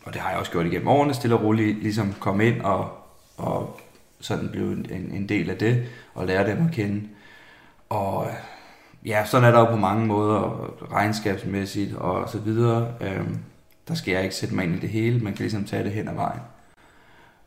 og 0.04 0.14
det 0.14 0.22
har 0.22 0.30
jeg 0.30 0.40
også 0.40 0.52
gjort 0.52 0.66
igennem 0.66 0.88
årene, 0.88 1.14
stille 1.14 1.36
og 1.36 1.44
roligt 1.44 1.84
ligesom 1.84 2.14
komme 2.20 2.48
ind 2.48 2.62
og, 2.62 2.92
og 3.38 3.80
sådan 4.20 4.50
blive 4.50 4.72
en, 4.72 5.12
en 5.14 5.30
del 5.30 5.50
af 5.50 5.58
det, 5.58 5.86
og 6.14 6.28
lære 6.28 6.48
dem 6.48 6.66
at 6.66 6.74
kende. 6.74 7.08
Og 7.90 8.28
ja, 9.06 9.26
sådan 9.26 9.48
er 9.48 9.52
der 9.52 9.60
jo 9.60 9.66
på 9.66 9.76
mange 9.76 10.06
måder, 10.06 10.72
regnskabsmæssigt 10.92 11.96
og 11.96 12.30
så 12.30 12.40
videre. 12.40 12.94
Øh, 13.02 13.28
der 13.88 13.96
skal 13.96 14.12
jeg 14.12 14.24
ikke 14.24 14.36
sætte 14.36 14.56
mig 14.56 14.66
ind 14.66 14.76
i 14.76 14.80
det 14.80 14.90
hele, 14.90 15.20
man 15.20 15.34
kan 15.34 15.44
ligesom 15.44 15.66
tage 15.66 15.84
det 15.84 15.92
hen 15.92 16.08
ad 16.08 16.14
vejen. 16.14 16.42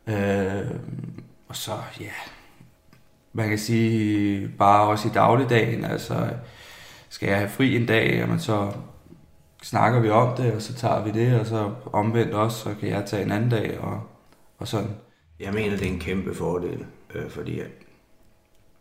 Øh, 0.07 0.71
og 1.47 1.55
så, 1.55 1.71
ja, 1.99 2.11
man 3.33 3.49
kan 3.49 3.59
sige, 3.59 4.47
bare 4.47 4.87
også 4.87 5.07
i 5.07 5.11
dagligdagen, 5.11 5.85
altså, 5.85 6.29
skal 7.13 7.29
jeg 7.29 7.37
have 7.37 7.49
fri 7.49 7.75
en 7.75 7.85
dag, 7.85 8.15
jamen 8.15 8.39
så 8.39 8.71
snakker 9.63 9.99
vi 9.99 10.09
om 10.09 10.37
det, 10.37 10.53
og 10.53 10.61
så 10.61 10.73
tager 10.73 11.03
vi 11.03 11.11
det, 11.11 11.39
og 11.39 11.45
så 11.45 11.71
omvendt 11.91 12.33
også, 12.33 12.57
så 12.57 12.75
kan 12.79 12.89
jeg 12.89 13.05
tage 13.05 13.23
en 13.23 13.31
anden 13.31 13.49
dag, 13.49 13.79
og, 13.79 14.01
og 14.57 14.67
sådan. 14.67 14.95
Jeg 15.39 15.53
mener, 15.53 15.77
det 15.77 15.87
er 15.87 15.91
en 15.91 15.99
kæmpe 15.99 16.35
fordel, 16.35 16.85
øh, 17.15 17.29
fordi 17.29 17.59
at, 17.59 17.67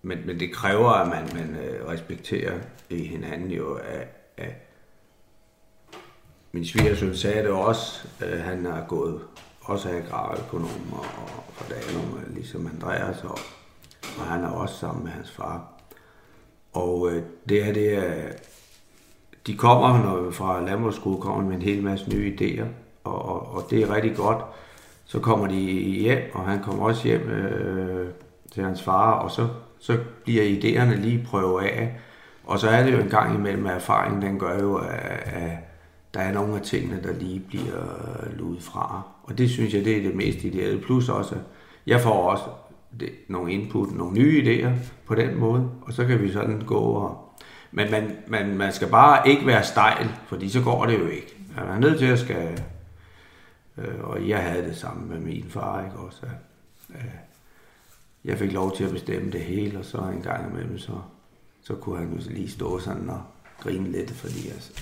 men, 0.03 0.27
men 0.27 0.41
det 0.41 0.53
kræver, 0.53 0.91
at 0.91 1.09
man, 1.09 1.29
man 1.35 1.57
øh, 1.57 1.89
respekterer 1.89 2.59
i 2.91 3.07
hinanden 3.07 3.51
jo, 3.51 3.75
at, 3.75 4.09
at 4.37 4.55
min 6.53 6.67
svigersøn 6.67 7.17
sagde 7.17 7.43
det 7.43 7.51
også, 7.51 8.09
øh, 8.25 8.41
han 8.41 8.65
har 8.65 8.85
gået 8.89 9.21
også 9.61 9.89
af 9.89 10.05
gravøkonom 10.05 10.93
og, 10.93 11.07
og 11.59 11.65
ligesom 12.29 12.67
Andreas, 12.67 13.25
og, 13.25 13.39
og 14.19 14.25
han 14.25 14.45
er 14.45 14.49
også 14.49 14.75
sammen 14.75 15.05
med 15.05 15.13
hans 15.13 15.31
far. 15.31 15.82
Og 16.73 17.11
øh, 17.11 17.23
det 17.49 17.69
er 17.69 17.73
det, 17.73 17.89
at 17.89 18.49
de 19.47 19.57
kommer 19.57 20.03
når, 20.03 20.31
fra 20.31 20.65
landbrugsskole, 20.65 21.21
kommer 21.21 21.43
med 21.43 21.57
en 21.57 21.63
hel 21.63 21.83
masse 21.83 22.11
nye 22.11 22.37
idéer, 22.41 22.67
og, 23.05 23.25
og, 23.25 23.55
og 23.55 23.67
det 23.71 23.83
er 23.83 23.95
rigtig 23.95 24.17
godt. 24.17 24.39
Så 25.05 25.21
kommer 25.21 25.47
de 25.47 25.57
hjem, 25.57 26.31
og 26.33 26.45
han 26.45 26.63
kommer 26.63 26.85
også 26.85 27.09
hjem 27.09 27.21
øh, 27.21 28.09
til 28.53 28.65
hans 28.65 28.83
far, 28.83 29.13
og 29.13 29.31
så, 29.31 29.49
så 29.79 29.99
bliver 30.25 30.43
idéerne 30.43 30.95
lige 30.95 31.27
prøvet 31.31 31.65
af. 31.65 31.97
Og 32.45 32.59
så 32.59 32.69
er 32.69 32.85
det 32.85 32.93
jo 32.93 32.99
en 32.99 33.09
gang 33.09 33.35
imellem, 33.35 33.67
at 33.67 33.75
erfaringen 33.75 34.23
den 34.23 34.39
gør 34.39 34.59
jo, 34.59 34.77
at, 34.77 35.23
at 35.25 35.51
der 36.15 36.21
er 36.21 36.33
nogle 36.33 36.55
af 36.55 36.61
tingene, 36.63 37.03
der 37.03 37.13
lige 37.13 37.41
bliver 37.41 37.79
øh, 38.23 38.39
luet 38.39 38.63
fra. 38.63 39.03
Og 39.23 39.39
det 39.39 39.51
synes 39.51 39.75
jeg, 39.75 39.85
det 39.85 39.97
er 39.97 40.03
det 40.03 40.15
mest 40.15 40.45
ideelle. 40.45 40.81
Plus 40.81 41.09
også, 41.09 41.35
jeg 41.87 42.01
får 42.01 42.31
også 42.31 42.45
det, 43.01 43.13
nogle 43.29 43.53
input, 43.53 43.93
nogle 43.93 44.19
nye 44.19 44.43
idéer 44.43 44.71
på 45.07 45.15
den 45.15 45.39
måde, 45.39 45.71
og 45.83 45.93
så 45.93 46.07
kan 46.07 46.23
vi 46.23 46.33
sådan 46.33 46.61
gå 46.67 46.79
og... 46.79 47.29
Men 47.71 47.91
man, 47.91 48.17
man, 48.27 48.57
man 48.57 48.73
skal 48.73 48.89
bare 48.89 49.29
ikke 49.29 49.47
være 49.47 49.65
stejl, 49.65 50.09
fordi 50.27 50.49
så 50.49 50.63
går 50.63 50.87
det 50.87 50.99
jo 50.99 51.07
ikke. 51.07 51.37
Man 51.57 51.69
er 51.69 51.79
nødt 51.79 51.99
til 51.99 52.07
at 52.07 52.19
skal... 52.19 52.63
Øh, 53.79 54.01
og 54.03 54.29
jeg 54.29 54.43
havde 54.43 54.65
det 54.65 54.77
samme 54.77 55.09
med 55.09 55.21
min 55.21 55.47
far, 55.49 55.85
ikke 55.85 55.97
også? 55.97 56.27
Øh, 56.91 57.05
jeg 58.25 58.39
fik 58.39 58.53
lov 58.53 58.77
til 58.77 58.85
at 58.85 58.91
bestemme 58.91 59.31
det 59.31 59.41
hele, 59.41 59.79
og 59.79 59.85
så 59.85 59.99
en 59.99 60.23
gang 60.23 60.51
imellem, 60.51 60.79
så, 60.79 60.93
så 61.63 61.75
kunne 61.75 61.99
han 61.99 62.13
jo 62.13 62.21
lige 62.31 62.51
stå 62.51 62.79
sådan 62.79 63.11
og 63.11 63.23
grine 63.61 63.93
lidt, 63.93 64.11
fordi 64.11 64.49
altså, 64.49 64.73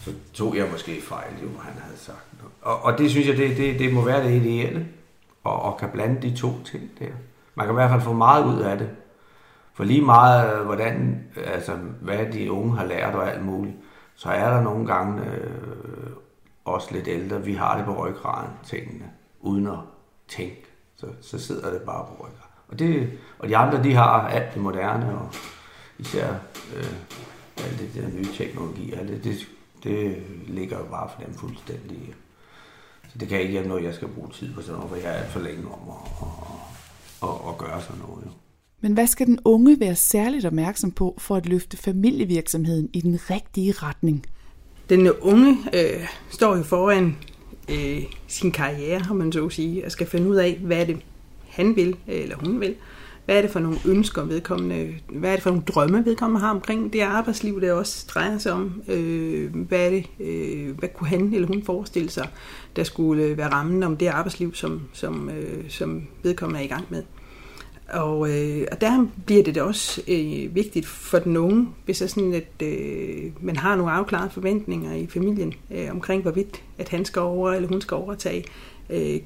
så 0.00 0.10
tog 0.32 0.56
jeg 0.56 0.68
måske 0.72 1.00
fejl, 1.02 1.32
jo, 1.42 1.48
han 1.60 1.82
havde 1.82 1.98
sagt. 1.98 2.26
Og, 2.62 2.82
og 2.82 2.98
det 2.98 3.10
synes 3.10 3.28
jeg, 3.28 3.36
det, 3.36 3.56
det, 3.56 3.78
det 3.78 3.94
må 3.94 4.04
være 4.04 4.24
det 4.24 4.40
ideelle, 4.40 4.88
og, 5.44 5.62
og 5.62 5.78
kan 5.78 5.88
blande 5.92 6.22
de 6.22 6.36
to 6.36 6.62
ting 6.64 6.90
der. 6.98 7.12
Man 7.60 7.66
kan 7.66 7.74
i 7.74 7.80
hvert 7.80 7.90
fald 7.90 8.00
få 8.00 8.12
meget 8.12 8.44
ud 8.44 8.60
af 8.60 8.78
det. 8.78 8.90
For 9.74 9.84
lige 9.84 10.02
meget, 10.02 10.58
øh, 10.58 10.64
hvordan, 10.64 11.24
altså, 11.36 11.72
hvad 12.00 12.26
de 12.32 12.52
unge 12.52 12.76
har 12.76 12.84
lært 12.84 13.14
og 13.14 13.30
alt 13.30 13.44
muligt, 13.44 13.76
så 14.14 14.28
er 14.28 14.50
der 14.50 14.60
nogle 14.60 14.86
gange 14.86 15.22
øh, 15.26 16.10
også 16.64 16.88
lidt 16.92 17.08
ældre, 17.08 17.44
vi 17.44 17.54
har 17.54 17.76
det 17.76 17.84
på 17.84 18.06
ryggraden, 18.06 18.50
tingene, 18.64 19.10
uden 19.40 19.66
at 19.66 19.78
tænke. 20.28 20.64
Så, 20.96 21.06
så 21.20 21.38
sidder 21.38 21.70
det 21.70 21.82
bare 21.82 22.06
på 22.06 22.14
ryggraden. 22.14 22.54
Og, 22.68 22.78
det, 22.78 23.18
og 23.38 23.48
de 23.48 23.56
andre, 23.56 23.82
de 23.82 23.94
har 23.94 24.28
alt 24.28 24.54
det 24.54 24.62
moderne, 24.62 25.18
og 25.18 25.28
især 25.98 26.28
øh, 26.76 26.92
alt 27.56 27.78
det 27.78 27.90
der 27.94 28.08
nye 28.08 28.32
teknologi, 28.36 28.92
alt 28.92 29.08
det, 29.08 29.24
det, 29.24 29.48
det 29.84 30.22
ligger 30.46 30.78
jo 30.78 30.84
bare 30.84 31.08
for 31.14 31.22
dem 31.22 31.34
fuldstændig. 31.34 32.14
Så 33.08 33.18
det 33.18 33.28
kan 33.28 33.40
ikke 33.40 33.52
hjælpe 33.52 33.68
noget, 33.68 33.84
jeg 33.84 33.94
skal 33.94 34.08
bruge 34.08 34.30
tid 34.30 34.54
på 34.54 34.62
sådan 34.62 34.74
noget, 34.74 34.90
for 34.90 34.96
jeg 34.96 35.06
er 35.06 35.22
alt 35.22 35.30
for 35.30 35.40
længe 35.40 35.66
om 35.66 35.88
at, 35.88 36.10
at, 36.22 36.79
at, 37.22 37.28
at 37.48 37.58
gøre 37.58 37.82
sådan 37.82 38.00
noget. 38.08 38.24
Jo. 38.26 38.30
Men 38.80 38.92
hvad 38.92 39.06
skal 39.06 39.26
den 39.26 39.38
unge 39.44 39.80
være 39.80 39.96
særligt 39.96 40.46
opmærksom 40.46 40.90
på 40.90 41.14
for 41.18 41.36
at 41.36 41.46
løfte 41.46 41.76
familievirksomheden 41.76 42.90
i 42.92 43.00
den 43.00 43.30
rigtige 43.30 43.72
retning? 43.72 44.26
Den 44.88 45.10
unge 45.10 45.58
øh, 45.74 46.08
står 46.30 46.56
jo 46.56 46.62
foran 46.62 47.16
øh, 47.68 48.02
sin 48.28 48.52
karriere, 48.52 48.98
har 49.00 49.14
man 49.14 49.32
så 49.32 49.46
at 49.46 49.52
sige, 49.52 49.84
og 49.84 49.92
skal 49.92 50.06
finde 50.06 50.28
ud 50.28 50.36
af, 50.36 50.58
hvad 50.62 50.80
er 50.80 50.84
det, 50.84 50.96
han 51.48 51.76
vil, 51.76 51.96
eller 52.06 52.36
hun 52.36 52.60
vil. 52.60 52.74
Hvad 53.30 53.38
er 53.38 53.42
det 53.42 53.50
for 53.50 53.60
nogle 53.60 53.78
ønsker 53.86 54.24
vedkommende, 54.24 54.94
hvad 55.08 55.30
er 55.30 55.34
det 55.34 55.42
for 55.42 55.50
nogle 55.50 55.64
drømme 55.66 56.04
vedkommende 56.04 56.40
har 56.40 56.50
omkring 56.50 56.92
det 56.92 57.00
arbejdsliv, 57.00 57.60
det 57.60 57.72
også 57.72 58.06
drejer 58.14 58.38
sig 58.38 58.52
om? 58.52 58.82
Øh, 58.88 59.54
hvad, 59.54 59.86
er 59.86 59.90
det, 59.90 60.06
øh, 60.20 60.78
hvad 60.78 60.88
kunne 60.88 61.08
han 61.08 61.34
eller 61.34 61.48
hun 61.48 61.62
forestille 61.62 62.10
sig, 62.10 62.28
der 62.76 62.84
skulle 62.84 63.24
øh, 63.24 63.38
være 63.38 63.52
rammen 63.52 63.82
om 63.82 63.96
det 63.96 64.06
arbejdsliv, 64.06 64.54
som, 64.54 64.80
som, 64.92 65.30
øh, 65.30 65.64
som 65.68 66.02
vedkommende 66.22 66.60
er 66.60 66.64
i 66.64 66.68
gang 66.68 66.86
med? 66.88 67.02
Og, 67.92 68.30
øh, 68.30 68.66
og 68.72 68.80
der 68.80 69.06
bliver 69.26 69.42
det 69.42 69.54
da 69.54 69.62
også 69.62 70.02
øh, 70.08 70.54
vigtigt 70.54 70.86
for 70.86 71.18
den 71.18 71.36
unge, 71.36 71.68
hvis 71.84 71.98
det 71.98 72.04
er 72.04 72.08
sådan, 72.08 72.32
at 72.32 72.66
øh, 72.66 73.32
man 73.40 73.56
har 73.56 73.76
nogle 73.76 73.92
afklarede 73.92 74.30
forventninger 74.30 74.94
i 74.94 75.06
familien 75.06 75.54
øh, 75.70 75.88
omkring, 75.90 76.22
hvorvidt 76.22 76.62
at 76.78 76.88
han 76.88 77.04
skal 77.04 77.22
over 77.22 77.52
eller 77.52 77.68
hun 77.68 77.80
skal 77.80 77.94
overtage 77.94 78.44
øh, 78.90 79.20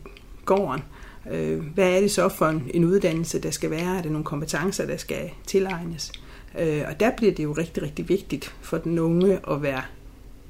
gården. 0.44 0.80
Øh, 0.80 1.03
øh, 1.31 1.61
hvad 1.75 1.93
er 1.97 2.00
det 2.00 2.11
så 2.11 2.28
for 2.28 2.47
en, 2.47 2.71
en 2.75 2.85
uddannelse, 2.85 3.38
der 3.38 3.50
skal 3.50 3.71
være? 3.71 3.99
Er 3.99 4.02
det 4.02 4.11
nogle 4.11 4.25
kompetencer, 4.25 4.87
der 4.87 4.97
skal 4.97 5.31
tilegnes? 5.47 6.12
Øh, 6.59 6.83
og 6.88 7.00
der 7.00 7.11
bliver 7.16 7.33
det 7.33 7.45
jo 7.45 7.52
rigtig, 7.52 7.83
rigtig 7.83 8.09
vigtigt 8.09 8.54
for 8.61 8.78
den 8.78 8.99
unge 8.99 9.40
at 9.50 9.62
være 9.62 9.83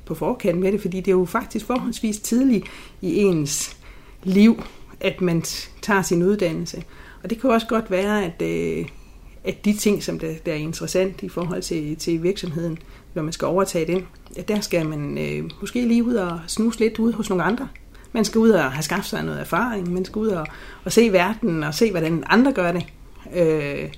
på 0.05 0.15
forkant 0.15 0.59
med 0.59 0.73
det, 0.73 0.81
fordi 0.81 0.97
det 0.97 1.09
er 1.09 1.17
jo 1.17 1.25
faktisk 1.25 1.67
forholdsvis 1.67 2.19
tidligt 2.19 2.67
i 3.01 3.17
ens 3.17 3.77
liv, 4.23 4.63
at 5.01 5.21
man 5.21 5.43
tager 5.83 6.03
sin 6.03 6.23
uddannelse. 6.23 6.85
Og 7.23 7.31
det 7.31 7.41
kan 7.41 7.51
også 7.51 7.67
godt 7.67 7.91
være, 7.91 8.25
at, 8.25 8.43
øh, 8.43 8.87
at 9.45 9.65
de 9.65 9.77
ting, 9.77 10.03
som 10.03 10.19
der, 10.19 10.35
der 10.47 10.53
er 10.53 10.57
interessant 10.57 11.23
i 11.23 11.29
forhold 11.29 11.63
til, 11.63 11.97
til 11.97 12.23
virksomheden, 12.23 12.79
når 13.15 13.23
man 13.23 13.33
skal 13.33 13.47
overtage 13.47 13.93
den, 13.93 14.07
at 14.37 14.49
der 14.49 14.61
skal 14.61 14.89
man 14.89 15.19
øh, 15.19 15.51
måske 15.61 15.89
lige 15.89 16.05
ud 16.05 16.15
og 16.15 16.41
snuse 16.47 16.79
lidt 16.79 16.99
ud 16.99 17.13
hos 17.13 17.29
nogle 17.29 17.45
andre. 17.45 17.69
Man 18.15 18.25
skal 18.25 18.39
ud 18.39 18.51
og 18.51 18.73
have 18.73 18.83
skaffet 18.83 19.07
sig 19.07 19.25
noget 19.25 19.41
erfaring, 19.41 19.93
man 19.93 20.05
skal 20.05 20.19
ud 20.19 20.29
og, 20.29 20.47
og 20.85 20.93
se 20.93 21.13
verden 21.13 21.63
og 21.63 21.75
se, 21.75 21.91
hvordan 21.91 22.25
andre 22.27 22.53
gør 22.53 22.73
det. 22.73 22.87
Øh, 23.35 23.93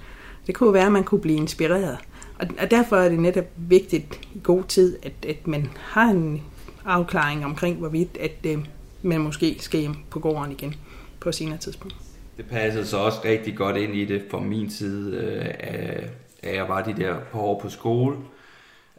det 0.46 0.54
kunne 0.54 0.73
være, 0.73 0.87
at 0.87 0.92
man 0.92 1.04
kunne 1.04 1.20
blive 1.20 1.37
inspireret. 1.37 1.99
Og, 2.38 2.46
og 2.62 2.70
derfor 2.70 2.96
er 2.96 3.08
det 3.08 3.18
netop 3.18 3.44
vigtigt 3.56 4.20
i 4.35 4.40
god 4.42 4.62
tid, 4.64 4.99
at, 5.02 5.12
at 5.28 5.46
man 5.46 5.70
har 5.80 6.11
en 6.11 6.42
afklaring 6.85 7.44
omkring, 7.44 7.78
hvorvidt 7.78 8.16
at 8.16 8.46
øh, 8.46 8.58
man 9.02 9.20
måske 9.20 9.56
skal 9.61 9.80
hjem 9.80 9.94
på 10.11 10.20
gården 10.20 10.52
igen 10.52 10.75
på 11.20 11.32
senere 11.32 11.58
tidspunkt. 11.58 11.96
Det 12.37 12.46
passede 12.46 12.87
så 12.87 12.96
også 12.96 13.18
rigtig 13.25 13.56
godt 13.56 13.76
ind 13.76 13.94
i 13.94 14.04
det 14.04 14.23
fra 14.30 14.40
min 14.40 14.70
side, 14.70 15.16
øh, 15.16 16.08
at 16.42 16.56
jeg 16.56 16.68
var 16.68 16.82
de 16.82 16.96
der 16.96 17.16
par 17.32 17.38
år 17.38 17.61
på 17.61 17.68
skole. 17.68 18.16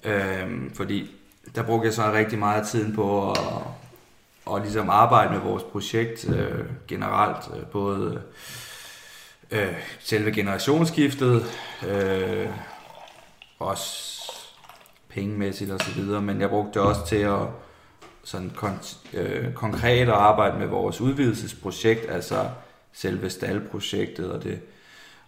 Øh, 0.03 0.71
fordi 0.74 1.12
der 1.55 1.63
brugte 1.63 1.86
jeg 1.86 1.93
så 1.93 2.12
rigtig 2.13 2.39
meget 2.39 2.67
tiden 2.67 2.95
på 2.95 3.31
at, 3.31 3.38
og 4.48 4.62
ligesom 4.62 4.89
arbejde 4.89 5.34
med 5.34 5.39
vores 5.39 5.63
projekt 5.63 6.30
øh, 6.30 6.66
generelt. 6.88 7.50
Øh, 7.58 7.66
både 7.66 8.22
øh, 9.51 9.74
selve 10.00 10.32
generationsskiftet, 10.32 11.44
øh, 11.88 12.48
også 13.60 14.13
pengemæssigt 15.10 15.72
og 15.72 15.80
så 15.80 15.92
videre, 15.92 16.22
men 16.22 16.42
jeg 16.42 16.50
brugte 16.50 16.80
det 16.80 16.88
også 16.88 17.06
til 17.06 17.16
at 17.16 17.39
sådan 18.24 18.51
kon- 18.58 19.18
øh, 19.18 19.54
konkret 19.54 20.01
at 20.01 20.10
arbejde 20.10 20.60
med 20.60 20.68
vores 20.68 21.01
udvidelsesprojekt, 21.01 22.10
altså 22.10 22.50
selve 22.94 23.30
staldprojektet 23.30 24.32
og 24.32 24.44
det. 24.44 24.60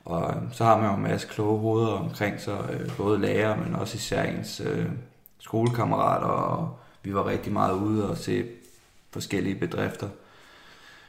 Og 0.06 0.30
øh, 0.30 0.42
så 0.52 0.64
har 0.64 0.78
man 0.78 0.90
jo 0.90 0.96
en 0.96 1.04
masse 1.04 1.28
kloge 1.28 1.60
hoveder 1.60 1.92
omkring 1.92 2.42
sig, 2.42 2.58
øh, 2.72 2.98
både 2.98 3.20
lærer, 3.20 3.58
men 3.58 3.76
også 3.76 3.96
især 3.96 4.24
ens 4.24 4.62
øh, 4.66 4.86
skolekammerater, 5.40 6.28
og 6.28 6.80
vi 7.04 7.14
var 7.14 7.28
rigtig 7.28 7.54
meget 7.54 7.74
ude 7.74 8.10
og 8.10 8.18
se 8.18 8.46
forskellige 9.12 9.56
bedrifter. 9.56 10.10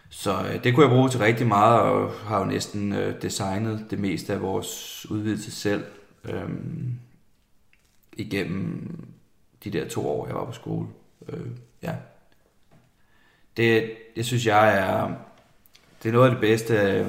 Så 0.08 0.38
øh, 0.42 0.64
det 0.64 0.74
kunne 0.74 0.86
jeg 0.86 0.94
bruge 0.94 1.08
til 1.08 1.20
rigtig 1.20 1.46
meget, 1.46 1.80
og 1.80 2.12
har 2.12 2.38
jo 2.38 2.44
næsten 2.44 2.92
øh, 2.92 3.22
designet 3.22 3.86
det 3.90 3.98
meste 3.98 4.32
af 4.32 4.42
vores 4.42 5.06
udvidelse 5.10 5.50
selv 5.50 5.84
øh, 6.24 6.48
igennem 8.12 8.98
de 9.64 9.70
der 9.70 9.88
to 9.88 10.08
år, 10.08 10.26
jeg 10.26 10.34
var 10.34 10.44
på 10.44 10.52
skole. 10.52 10.86
Øh, 11.28 11.46
ja. 11.82 11.94
Det, 13.56 13.92
det 14.16 14.26
synes 14.26 14.46
jeg 14.46 14.78
er, 14.78 15.14
det 16.02 16.08
er 16.08 16.12
noget 16.12 16.26
af 16.26 16.30
det 16.30 16.40
bedste 16.40 16.74
øh, 16.74 17.06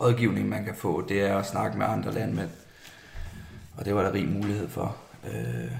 rådgivning, 0.00 0.48
man 0.48 0.64
kan 0.64 0.74
få, 0.74 1.06
det 1.08 1.20
er 1.20 1.38
at 1.38 1.46
snakke 1.46 1.78
med 1.78 1.86
andre 1.86 2.12
landmænd. 2.12 2.50
Og 3.76 3.84
det 3.84 3.94
var 3.94 4.02
der 4.02 4.12
rig 4.12 4.28
mulighed 4.28 4.68
for, 4.68 4.96
øh, 5.24 5.72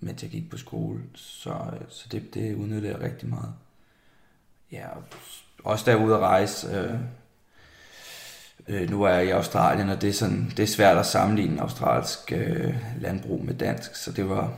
mens 0.00 0.22
jeg 0.22 0.30
gik 0.30 0.50
på 0.50 0.56
skole. 0.56 1.00
Så, 1.14 1.50
øh, 1.50 1.86
så 1.88 2.06
det, 2.12 2.34
det 2.34 2.54
udnyttede 2.54 2.92
jeg 2.92 3.00
rigtig 3.00 3.28
meget. 3.28 3.52
Ja, 4.72 4.86
også 5.64 5.90
derude 5.90 6.14
at 6.14 6.20
rejse. 6.20 6.68
Øh, 6.76 6.94
øh, 8.68 8.90
nu 8.90 9.02
er 9.02 9.10
jeg 9.10 9.26
i 9.26 9.30
Australien, 9.30 9.88
og 9.88 10.02
det 10.02 10.08
er, 10.08 10.12
sådan, 10.12 10.52
det 10.56 10.62
er 10.62 10.66
svært 10.66 10.98
at 10.98 11.06
sammenligne 11.06 11.60
australsk 11.60 12.32
øh, 12.32 12.74
landbrug 13.00 13.44
med 13.44 13.54
dansk, 13.54 13.96
så 13.96 14.12
det 14.12 14.28
var, 14.28 14.52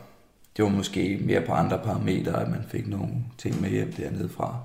det 0.57 0.65
var 0.65 0.71
måske 0.71 1.19
mere 1.23 1.41
på 1.41 1.53
andre 1.53 1.79
parametre, 1.79 2.43
at 2.43 2.49
man 2.49 2.65
fik 2.69 2.87
nogle 2.87 3.15
ting 3.39 3.61
med 3.61 3.71
hjem 3.71 3.93
dernede 3.93 4.29
fra. 4.29 4.61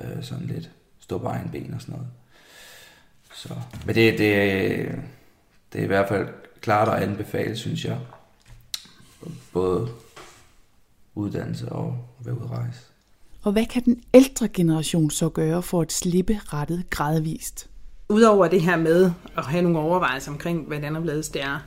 Øh, 0.00 0.22
sådan 0.22 0.46
lidt. 0.46 0.70
stå 1.00 1.18
på 1.18 1.26
egen 1.26 1.48
ben 1.52 1.74
og 1.74 1.80
sådan 1.80 1.92
noget. 1.92 2.08
Så, 3.34 3.54
men 3.86 3.94
det, 3.94 4.18
det, 4.18 4.98
det 5.72 5.78
er 5.78 5.84
i 5.84 5.86
hvert 5.86 6.08
fald 6.08 6.28
klart 6.60 6.88
at 6.88 7.02
anbefale, 7.02 7.56
synes 7.56 7.84
jeg. 7.84 7.98
Både 9.52 9.88
uddannelse 11.14 11.68
og 11.68 11.98
være 12.24 12.34
ude 12.34 12.44
at 12.44 12.50
rejse. 12.50 12.80
Og 13.42 13.52
hvad 13.52 13.66
kan 13.66 13.84
den 13.84 14.02
ældre 14.14 14.48
generation 14.48 15.10
så 15.10 15.28
gøre 15.28 15.62
for 15.62 15.80
at 15.80 15.92
slippe 15.92 16.40
rettet 16.44 16.90
gradvist? 16.90 17.66
Udover 18.08 18.48
det 18.48 18.62
her 18.62 18.76
med 18.76 19.12
at 19.36 19.44
have 19.44 19.62
nogle 19.62 19.78
overvejelser 19.78 20.32
omkring, 20.32 20.66
hvad 20.66 20.84
anderledes 20.84 21.28
det 21.28 21.42
er, 21.42 21.58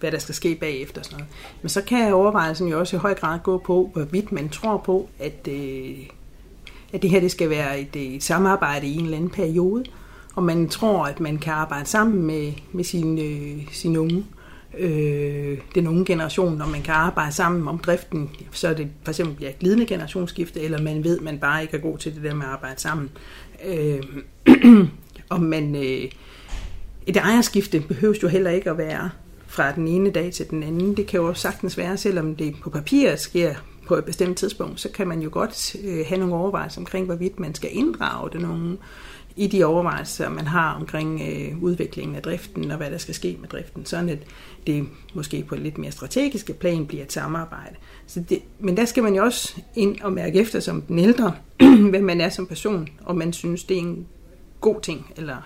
hvad 0.00 0.12
der 0.12 0.18
skal 0.18 0.34
ske 0.34 0.54
bagefter 0.54 1.00
og 1.00 1.04
sådan 1.04 1.18
noget. 1.18 1.34
Men 1.62 1.68
så 1.68 1.82
kan 1.82 2.14
overvejelsen 2.14 2.68
jo 2.68 2.78
også 2.78 2.96
i 2.96 2.98
høj 2.98 3.14
grad 3.14 3.38
gå 3.42 3.58
på, 3.58 3.90
hvorvidt 3.92 4.32
man 4.32 4.48
tror 4.48 4.76
på, 4.76 5.08
at, 5.18 5.48
øh, 5.48 5.98
at 6.92 7.02
det 7.02 7.10
her 7.10 7.20
det 7.20 7.30
skal 7.30 7.50
være 7.50 7.80
et, 7.80 7.96
et 7.96 8.22
samarbejde 8.22 8.86
i 8.86 8.94
en 8.94 9.04
eller 9.04 9.16
anden 9.16 9.30
periode, 9.30 9.84
og 10.34 10.42
man 10.42 10.68
tror, 10.68 11.04
at 11.04 11.20
man 11.20 11.38
kan 11.38 11.52
arbejde 11.52 11.86
sammen 11.86 12.22
med, 12.22 12.52
med 12.72 12.84
sine, 12.84 13.22
øh, 13.22 13.68
sine 13.72 14.00
unge, 14.00 14.18
øh, 14.18 14.41
øh, 14.78 15.58
den 15.74 15.86
unge 15.86 16.04
generation, 16.04 16.58
når 16.58 16.66
man 16.66 16.82
kan 16.82 16.94
arbejde 16.94 17.32
sammen 17.32 17.68
om 17.68 17.78
driften, 17.78 18.30
så 18.50 18.68
er 18.68 18.74
det 18.74 18.88
for 19.02 19.10
eksempel 19.10 19.36
bliver 19.36 19.50
et 19.50 19.58
glidende 19.58 19.86
generationsskifte, 19.86 20.60
eller 20.60 20.82
man 20.82 21.04
ved, 21.04 21.20
man 21.20 21.38
bare 21.38 21.62
ikke 21.62 21.76
er 21.76 21.80
god 21.80 21.98
til 21.98 22.14
det 22.14 22.22
der 22.22 22.34
med 22.34 22.44
at 22.44 22.50
arbejde 22.50 22.80
sammen. 22.80 23.10
Øh, 23.64 24.02
og 25.30 25.42
man, 25.42 25.76
øh, 25.76 26.10
et 27.06 27.16
ejerskifte 27.16 27.80
behøves 27.80 28.22
jo 28.22 28.28
heller 28.28 28.50
ikke 28.50 28.70
at 28.70 28.78
være 28.78 29.10
fra 29.46 29.72
den 29.72 29.88
ene 29.88 30.10
dag 30.10 30.32
til 30.32 30.50
den 30.50 30.62
anden. 30.62 30.96
Det 30.96 31.06
kan 31.06 31.20
jo 31.20 31.34
sagtens 31.34 31.78
være, 31.78 31.96
selvom 31.96 32.36
det 32.36 32.54
på 32.62 32.70
papiret 32.70 33.20
sker 33.20 33.54
på 33.86 33.94
et 33.94 34.04
bestemt 34.04 34.38
tidspunkt, 34.38 34.80
så 34.80 34.88
kan 34.88 35.08
man 35.08 35.22
jo 35.22 35.28
godt 35.32 35.76
øh, 35.84 36.04
have 36.06 36.18
nogle 36.18 36.34
overvejelser 36.34 36.80
omkring, 36.80 37.06
hvorvidt 37.06 37.40
man 37.40 37.54
skal 37.54 37.70
inddrage 37.72 38.30
den 38.32 38.44
unge 38.44 38.76
i 39.36 39.46
de 39.46 39.64
overvejelser, 39.64 40.28
man 40.28 40.46
har 40.46 40.74
omkring 40.74 41.20
øh, 41.20 41.62
udviklingen 41.62 42.16
af 42.16 42.22
driften 42.22 42.70
og 42.70 42.76
hvad 42.76 42.90
der 42.90 42.98
skal 42.98 43.14
ske 43.14 43.36
med 43.40 43.48
driften, 43.48 43.86
sådan 43.86 44.08
at 44.08 44.18
det 44.66 44.88
måske 45.14 45.44
på 45.48 45.54
et 45.54 45.60
lidt 45.60 45.78
mere 45.78 45.92
strategiske 45.92 46.52
plan 46.52 46.86
bliver 46.86 47.04
et 47.04 47.12
samarbejde. 47.12 47.76
Så 48.06 48.20
det, 48.28 48.42
men 48.58 48.76
der 48.76 48.84
skal 48.84 49.02
man 49.02 49.14
jo 49.14 49.24
også 49.24 49.54
ind 49.74 50.00
og 50.00 50.12
mærke 50.12 50.40
efter 50.40 50.60
som 50.60 50.82
den 50.82 50.98
ældre, 50.98 51.34
hvem 51.90 52.04
man 52.04 52.20
er 52.20 52.28
som 52.28 52.46
person, 52.46 52.88
og 53.04 53.16
man 53.16 53.32
synes, 53.32 53.64
det 53.64 53.76
er 53.76 53.80
en 53.80 54.06
god 54.60 54.80
ting, 54.80 55.12
eller 55.16 55.36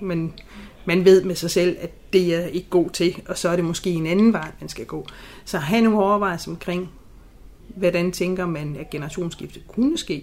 man, 0.00 0.32
man 0.84 1.04
ved 1.04 1.24
med 1.24 1.34
sig 1.34 1.50
selv, 1.50 1.76
at 1.80 2.12
det 2.12 2.34
er 2.34 2.46
ikke 2.46 2.70
god 2.70 2.90
til, 2.90 3.22
og 3.28 3.38
så 3.38 3.48
er 3.48 3.56
det 3.56 3.64
måske 3.64 3.90
en 3.90 4.06
anden 4.06 4.32
vej, 4.32 4.50
man 4.60 4.68
skal 4.68 4.86
gå. 4.86 5.06
Så 5.44 5.58
have 5.58 5.82
nogle 5.82 5.98
overvejelser 5.98 6.50
omkring, 6.50 6.90
hvordan 7.76 8.12
tænker 8.12 8.46
man, 8.46 8.76
at 8.76 8.90
generationsskiftet 8.90 9.68
kunne 9.68 9.98
ske, 9.98 10.22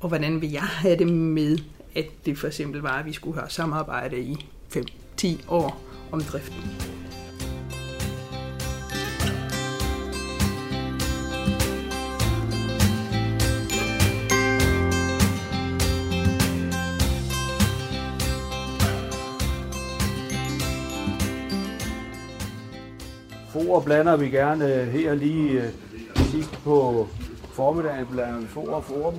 og 0.00 0.08
hvordan 0.08 0.40
vil 0.40 0.50
jeg 0.50 0.62
have 0.62 0.98
det 0.98 1.08
med, 1.12 1.58
at 1.96 2.26
det 2.26 2.38
for 2.38 2.46
eksempel 2.46 2.80
var, 2.80 2.98
at 2.98 3.06
vi 3.06 3.12
skulle 3.12 3.38
have 3.38 3.50
samarbejde 3.50 4.20
i 4.20 4.46
5-10 4.76 5.26
år 5.48 5.80
om 6.12 6.20
driften. 6.20 6.62
For 23.52 23.80
blander 23.80 24.16
vi 24.16 24.28
gerne 24.28 24.74
øh, 24.74 24.88
her 24.88 25.14
lige 25.14 25.62
øh, 25.62 25.70
sidst 26.16 26.52
på 26.64 27.08
formiddagen, 27.52 28.06
blander 28.06 28.40
vi 28.40 28.46
for 28.46 28.68
og 28.68 28.84
for 28.84 29.14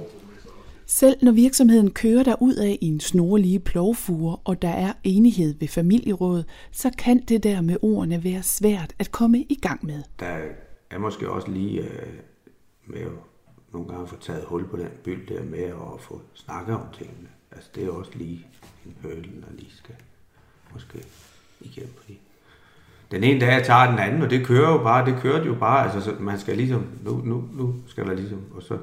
selv 0.90 1.18
når 1.22 1.32
virksomheden 1.32 1.92
kører 1.92 2.24
der 2.24 2.36
ud 2.42 2.56
af 2.56 2.78
i 2.82 2.88
en 2.88 3.00
snorlige 3.00 3.60
plovfure, 3.60 4.38
og 4.44 4.62
der 4.62 4.70
er 4.70 4.94
enighed 5.04 5.56
ved 5.60 5.68
familierådet, 5.68 6.46
så 6.72 6.92
kan 6.98 7.20
det 7.20 7.44
der 7.44 7.62
med 7.62 7.78
ordene 7.82 8.24
være 8.24 8.44
svært 8.44 8.94
at 9.00 9.12
komme 9.12 9.40
i 9.40 9.60
gang 9.62 9.86
med. 9.86 10.04
Der 10.20 10.38
er 10.90 10.98
måske 10.98 11.30
også 11.30 11.52
lige 11.52 11.82
øh, 11.82 12.14
med 12.86 13.02
at 13.02 13.08
nogle 13.74 13.88
gange 13.88 14.08
få 14.08 14.16
taget 14.20 14.44
hul 14.46 14.68
på 14.68 14.78
den 14.78 14.90
byld 15.04 15.28
der 15.28 15.44
med 15.44 15.64
at 15.64 16.02
få 16.02 16.22
snakket 16.34 16.76
om 16.76 16.86
tingene. 16.98 17.28
Altså 17.52 17.70
det 17.76 17.86
er 17.86 17.90
også 17.90 18.12
lige 18.16 18.46
en 18.86 18.96
høl, 19.02 19.24
der 19.24 19.54
lige 19.56 19.72
skal 19.76 19.96
måske 20.74 21.00
igennem. 21.62 21.94
Fordi 21.98 22.20
den 23.12 23.24
ene 23.24 23.40
dag 23.40 23.66
tager 23.66 23.90
den 23.90 24.00
anden, 24.00 24.22
og 24.22 24.30
det 24.30 24.46
kører 24.46 24.72
jo 24.72 24.78
bare, 24.78 25.06
det 25.06 25.22
kører 25.22 25.46
jo 25.46 25.56
bare, 25.56 25.84
altså 25.84 26.02
så 26.02 26.16
man 26.20 26.40
skal 26.40 26.58
ligesom, 26.58 26.88
nu, 27.04 27.22
nu, 27.26 27.50
nu 27.54 27.76
skal 27.88 28.06
der 28.06 28.14
ligesom, 28.14 28.42
og 28.56 28.64
så 28.64 28.78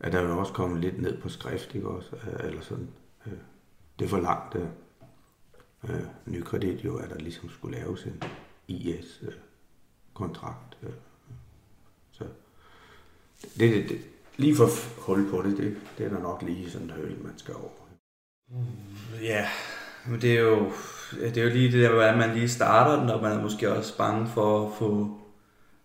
at 0.00 0.12
der 0.12 0.22
jo 0.22 0.38
også 0.38 0.52
kommet 0.52 0.80
lidt 0.80 1.02
ned 1.02 1.20
på 1.20 1.28
skrift, 1.28 1.74
ikke 1.74 1.88
også, 1.88 2.16
øh, 2.16 2.48
eller 2.48 2.62
sådan, 2.62 2.88
øh, 3.26 3.32
det 3.98 4.04
er 4.04 4.08
for 4.08 4.20
langt, 4.20 4.54
øh, 4.54 4.66
øh, 5.84 6.02
nykredit 6.26 6.84
jo, 6.84 6.96
at 6.96 7.10
der 7.10 7.18
ligesom 7.18 7.50
skulle 7.50 7.78
laves 7.78 8.04
en 8.04 8.22
IS-kontrakt, 8.68 10.78
øh, 10.82 10.90
så 12.12 12.24
det, 13.58 13.60
det, 13.74 13.88
det, 13.88 14.00
lige 14.36 14.56
for 14.56 14.68
hul 15.00 15.30
på 15.30 15.42
det, 15.42 15.56
det, 15.56 15.76
det 15.98 16.06
er 16.06 16.10
der 16.10 16.20
nok 16.20 16.42
lige 16.42 16.70
sådan 16.70 16.86
en 16.86 16.92
høl, 16.92 17.22
man 17.22 17.38
skal 17.38 17.54
over. 17.54 17.70
Ja, 19.22 19.48
men 20.06 20.20
det 20.20 20.32
er 20.32 20.40
jo, 20.40 20.72
det 21.10 21.36
er 21.36 21.42
jo 21.42 21.50
lige 21.50 21.72
det 21.72 21.82
der, 21.82 21.92
hvordan 21.92 22.18
man 22.18 22.34
lige 22.34 22.48
starter 22.48 23.00
den, 23.00 23.10
og 23.10 23.22
man 23.22 23.32
er 23.32 23.42
måske 23.42 23.72
også 23.72 23.96
bange 23.96 24.26
for 24.26 24.66
at 24.66 24.72
få 24.78 25.18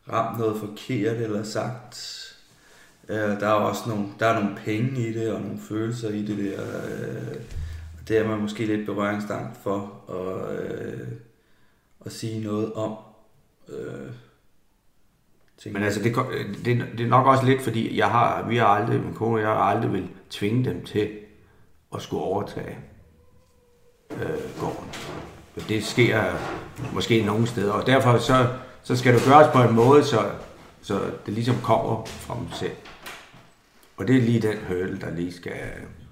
ramt 0.10 0.40
noget 0.40 0.60
forkert 0.60 1.18
eller 1.18 1.44
sagt. 1.44 2.20
Øh, 3.10 3.40
der 3.40 3.48
er 3.48 3.54
også 3.54 3.90
nogle, 3.90 4.06
der 4.20 4.28
er 4.28 4.40
nogle 4.40 4.56
penge 4.56 5.08
i 5.08 5.14
det, 5.14 5.34
og 5.34 5.42
nogle 5.42 5.60
følelser 5.60 6.10
i 6.10 6.26
det 6.26 6.38
der. 6.38 6.62
Øh, 6.62 7.36
det 8.08 8.18
er 8.18 8.28
man 8.28 8.40
måske 8.40 8.66
lidt 8.66 8.86
berøringsangst 8.86 9.60
for 9.64 10.02
at, 10.10 10.60
øh, 10.60 11.08
at 12.06 12.12
sige 12.12 12.44
noget 12.44 12.74
om. 12.74 12.96
Øh, 13.70 14.12
Men 15.74 15.84
altså, 15.84 16.04
det, 16.04 16.16
det, 16.66 16.86
det 16.98 17.04
er 17.06 17.10
nok 17.10 17.28
også 17.28 17.46
lidt, 17.46 17.62
fordi 17.62 17.98
jeg 17.98 18.08
har, 18.08 18.48
vi 18.48 18.58
har 18.58 18.66
aldrig, 18.66 19.02
min 19.02 19.14
kone 19.14 19.36
og 19.36 19.42
jeg 19.42 19.48
har 19.48 19.56
aldrig 19.56 19.94
vil 19.94 20.08
tvinge 20.30 20.66
dem 20.66 20.86
til 20.86 21.10
at 21.96 22.02
skulle 22.02 22.24
overtage 22.24 22.78
øh, 24.12 24.60
gården. 24.60 24.90
Det 25.70 25.84
sker 25.84 26.24
måske 26.94 27.22
nogle 27.22 27.48
steder, 27.48 27.72
og 27.72 27.86
derfor 27.86 28.18
så, 28.18 28.48
så 28.84 28.96
skal 28.96 29.14
det 29.14 29.24
gøres 29.28 29.48
på 29.54 29.62
en 29.62 29.76
måde, 29.76 30.04
så, 30.04 30.32
så 30.82 31.00
det 31.26 31.34
ligesom 31.34 31.56
kommer 31.64 32.06
fra 32.06 32.36
dem 32.36 32.52
selv. 32.52 32.72
Og 33.98 34.08
det 34.08 34.16
er 34.16 34.22
lige 34.22 34.42
den 34.42 34.58
hurdle, 34.68 35.00
der 35.02 35.16
lige 35.16 35.32
skal 35.32 35.54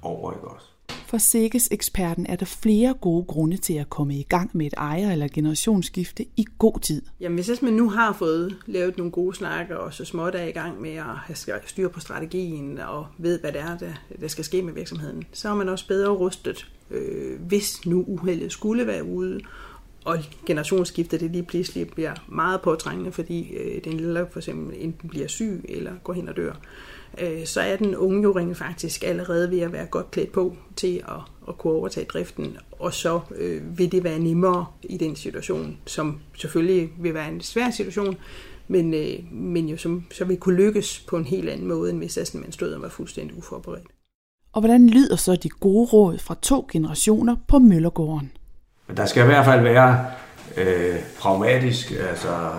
over, 0.01 0.33
ikke 0.33 0.47
også? 0.47 0.65
For 1.11 1.17
Sikkes 1.17 1.67
eksperten 1.71 2.25
er 2.25 2.35
der 2.35 2.45
flere 2.45 2.93
gode 3.01 3.25
grunde 3.25 3.57
til 3.57 3.73
at 3.73 3.89
komme 3.89 4.15
i 4.15 4.23
gang 4.23 4.49
med 4.53 4.65
et 4.65 4.73
ejer- 4.77 5.11
eller 5.11 5.27
generationsskifte 5.33 6.25
i 6.37 6.45
god 6.59 6.79
tid. 6.79 7.01
Jamen 7.19 7.35
hvis 7.35 7.61
man 7.61 7.73
nu 7.73 7.89
har 7.89 8.13
fået 8.13 8.57
lavet 8.65 8.97
nogle 8.97 9.11
gode 9.11 9.35
snakker, 9.35 9.75
og 9.75 9.93
så 9.93 10.05
småt 10.05 10.35
er 10.35 10.43
i 10.43 10.51
gang 10.51 10.81
med 10.81 10.95
at 10.95 11.03
have 11.03 11.59
styr 11.65 11.87
på 11.87 11.99
strategien, 11.99 12.79
og 12.79 13.05
ved, 13.17 13.39
hvad 13.39 13.51
det 13.51 13.61
er, 13.61 13.77
der, 13.77 13.93
der 14.19 14.27
skal 14.27 14.43
ske 14.43 14.61
med 14.61 14.73
virksomheden, 14.73 15.23
så 15.31 15.49
er 15.49 15.55
man 15.55 15.69
også 15.69 15.87
bedre 15.87 16.09
rustet, 16.09 16.67
øh, 16.91 17.41
hvis 17.41 17.85
nu 17.85 18.03
uheldet 18.07 18.51
skulle 18.51 18.87
være 18.87 19.03
ude, 19.03 19.39
og 20.05 20.19
generationsskiftet 20.45 21.19
det 21.19 21.31
lige 21.31 21.43
pludselig 21.43 21.87
bliver 21.87 22.13
meget 22.27 22.61
påtrængende, 22.61 23.11
fordi 23.11 23.53
øh, 23.53 23.83
den 23.83 23.93
lille 23.93 24.27
for 24.31 24.39
eksempel 24.39 24.75
enten 24.79 25.09
bliver 25.09 25.27
syg 25.27 25.65
eller 25.69 25.91
går 26.03 26.13
hen 26.13 26.29
og 26.29 26.37
dør 26.37 26.53
øh, 27.17 27.45
så 27.45 27.61
er 27.61 27.75
den 27.75 27.95
unge 27.95 28.23
jo 28.23 28.35
rent 28.35 28.57
faktisk 28.57 29.03
allerede 29.03 29.51
ved 29.51 29.59
at 29.59 29.73
være 29.73 29.85
godt 29.85 30.11
klædt 30.11 30.31
på 30.31 30.55
til 30.75 31.03
at, 31.07 31.21
at 31.47 31.57
kunne 31.57 31.73
overtage 31.73 32.05
driften, 32.05 32.57
og 32.71 32.93
så 32.93 33.19
øh, 33.35 33.77
vil 33.77 33.91
det 33.91 34.03
være 34.03 34.19
nemmere 34.19 34.65
i 34.83 34.97
den 34.97 35.15
situation, 35.15 35.77
som 35.85 36.19
selvfølgelig 36.37 36.89
vil 36.99 37.13
være 37.13 37.29
en 37.29 37.41
svær 37.41 37.69
situation, 37.69 38.17
men, 38.67 38.93
øh, 38.93 39.33
men 39.33 39.69
jo 39.69 39.77
som, 39.77 40.05
så 40.11 40.25
vil 40.25 40.37
kunne 40.37 40.55
lykkes 40.55 41.05
på 41.09 41.17
en 41.17 41.25
helt 41.25 41.49
anden 41.49 41.67
måde, 41.67 41.89
end 41.89 41.97
hvis 41.97 42.11
sådan, 42.11 42.41
man 42.41 42.51
stod 42.51 42.73
og 42.73 42.81
var 42.81 42.89
fuldstændig 42.89 43.37
uforberedt. 43.37 43.85
Og 44.53 44.61
hvordan 44.61 44.89
lyder 44.89 45.15
så 45.15 45.35
de 45.35 45.49
gode 45.49 45.89
råd 45.93 46.17
fra 46.17 46.35
to 46.41 46.67
generationer 46.71 47.35
på 47.47 47.59
Møllergården? 47.59 48.31
Der 48.97 49.05
skal 49.05 49.23
i 49.23 49.25
hvert 49.25 49.45
fald 49.45 49.61
være 49.61 50.05
øh, 50.57 50.99
pragmatisk, 51.19 51.91
altså 51.91 52.51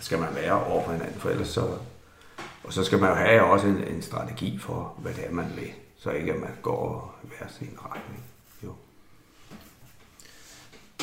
skal 0.00 0.18
man 0.18 0.28
være 0.34 0.64
over 0.64 0.84
for 0.84 0.92
hinanden, 0.92 1.20
for 1.20 1.28
ellers 1.30 1.48
så, 1.48 1.60
og 2.64 2.72
så 2.72 2.84
skal 2.84 2.98
man 2.98 3.08
jo 3.08 3.14
have 3.14 3.42
også 3.42 3.66
en, 3.66 3.84
en 3.94 4.02
strategi 4.02 4.58
for, 4.58 4.94
hvad 4.98 5.12
det 5.12 5.24
er, 5.26 5.32
man 5.32 5.52
vil. 5.56 5.70
Så 5.98 6.10
ikke 6.10 6.32
at 6.32 6.40
man 6.40 6.50
går 6.62 7.14
hver 7.22 7.48
sin 7.58 7.70
retning. 7.84 8.24
Jo. 8.64 8.72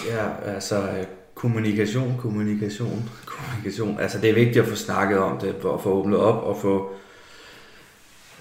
Ja, 0.08 0.54
altså 0.56 1.06
kommunikation, 1.36 2.18
kommunikation, 2.20 3.10
kommunikation. 3.26 4.00
Altså 4.00 4.20
det 4.22 4.30
er 4.30 4.34
vigtigt 4.34 4.58
at 4.58 4.68
få 4.68 4.76
snakket 4.76 5.20
om 5.20 5.38
det, 5.40 5.56
for 5.62 5.74
at 5.74 5.84
få 5.84 5.90
åbnet 5.90 6.20
op 6.20 6.44
og 6.44 6.62
få 6.62 6.94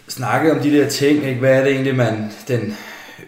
snakket 0.09 0.53
om 0.53 0.59
de 0.59 0.71
der 0.71 0.89
ting. 0.89 1.25
Ikke? 1.25 1.41
Hvad 1.41 1.59
er 1.59 1.65
det 1.65 1.73
egentlig, 1.73 1.97
man, 1.97 2.33
den 2.49 2.77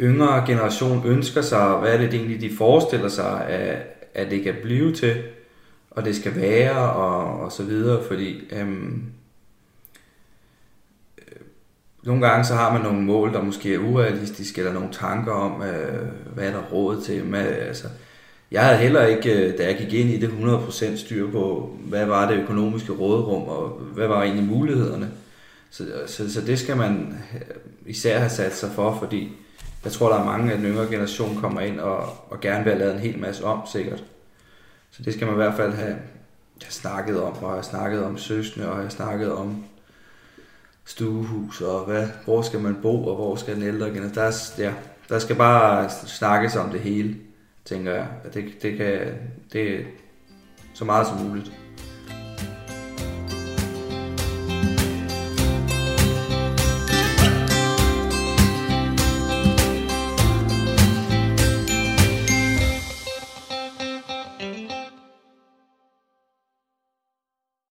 yngre 0.01 0.47
generation 0.47 1.07
ønsker 1.07 1.43
sig? 1.43 1.77
Hvad 1.79 1.95
er 1.95 1.99
det 1.99 2.15
egentlig, 2.15 2.41
de 2.41 2.57
forestiller 2.57 3.09
sig, 3.09 3.47
at, 3.47 3.77
at 4.15 4.31
det 4.31 4.43
kan 4.43 4.55
blive 4.63 4.93
til? 4.93 5.23
Og 5.91 6.05
det 6.05 6.17
skal 6.17 6.37
være, 6.37 6.93
og, 6.93 7.41
og 7.41 7.53
så 7.53 7.63
videre. 7.63 8.05
Fordi 8.05 8.41
øhm, 8.53 9.03
øh, 11.19 11.41
nogle 12.03 12.29
gange 12.29 12.45
så 12.45 12.55
har 12.55 12.73
man 12.73 12.83
nogle 12.83 13.03
mål, 13.03 13.33
der 13.33 13.43
måske 13.43 13.75
er 13.75 13.79
urealistiske, 13.79 14.61
eller 14.61 14.73
nogle 14.73 14.93
tanker 14.93 15.33
om, 15.33 15.63
øh, 15.63 16.09
hvad 16.35 16.47
er 16.47 16.53
der 16.53 16.63
råd 16.73 17.03
til. 17.03 17.25
Med, 17.25 17.47
altså, 17.47 17.89
jeg 18.51 18.65
havde 18.65 18.79
heller 18.79 19.07
ikke, 19.07 19.47
øh, 19.47 19.59
da 19.59 19.67
jeg 19.67 19.77
gik 19.77 19.93
ind 19.93 20.11
i 20.11 20.21
det 20.21 20.29
100% 20.29 20.97
styr 20.97 21.31
på, 21.31 21.77
hvad 21.81 22.07
var 22.07 22.31
det 22.31 22.43
økonomiske 22.43 22.93
råderum, 22.93 23.43
og 23.43 23.69
hvad 23.69 24.07
var 24.07 24.23
egentlig 24.23 24.47
mulighederne. 24.47 25.11
Så, 25.71 25.85
så, 26.07 26.33
så 26.33 26.41
det 26.41 26.59
skal 26.59 26.77
man 26.77 27.19
øh, 27.35 27.57
især 27.87 28.19
have 28.19 28.31
sat 28.31 28.57
sig 28.57 28.71
for, 28.75 28.97
fordi 28.99 29.33
jeg 29.87 29.93
tror, 29.93 30.09
der 30.13 30.19
er 30.21 30.25
mange 30.25 30.53
af 30.53 30.59
den 30.59 30.67
yngre 30.67 30.87
generation 30.87 31.37
kommer 31.41 31.61
ind 31.61 31.81
og, 31.81 31.99
og 32.31 32.41
gerne 32.41 32.65
vil 32.65 32.73
have 32.73 32.79
lavet 32.79 32.95
en 32.95 33.01
hel 33.01 33.19
masse 33.19 33.45
om, 33.45 33.61
sikkert. 33.73 34.05
Så 34.91 35.03
det 35.03 35.15
skal 35.15 35.27
man 35.27 35.35
i 35.35 35.37
hvert 35.37 35.55
fald 35.57 35.73
have, 35.73 35.97
have 36.63 36.71
snakket 36.71 37.23
om, 37.23 37.33
og 37.43 37.51
have 37.51 37.63
snakket 37.63 38.05
om 38.05 38.19
søsne, 38.19 38.69
og 38.69 38.77
have 38.77 38.91
snakket 38.91 39.33
om 39.33 39.65
stuehus, 40.85 41.61
og 41.61 41.85
hvad, 41.85 42.09
hvor 42.25 42.43
skal 42.43 42.61
man 42.61 42.77
bo, 42.83 43.07
og 43.07 43.17
hvor 43.17 43.37
skal 43.37 43.55
den 43.55 43.63
ældre 43.63 43.87
generation. 43.87 44.15
Der, 44.15 44.23
er- 44.23 44.51
ja, 44.59 44.73
der 45.09 45.19
skal 45.19 45.37
bare 45.37 45.91
snakkes 45.91 46.57
om 46.57 46.71
det 46.71 46.81
hele, 46.81 47.17
tænker 47.65 47.93
jeg. 47.93 48.07
Det, 48.35 48.45
det 48.63 48.77
kan 48.77 49.01
det 49.53 49.75
er 49.81 49.85
så 50.75 50.85
meget 50.85 51.07
som 51.07 51.17
muligt. 51.19 51.53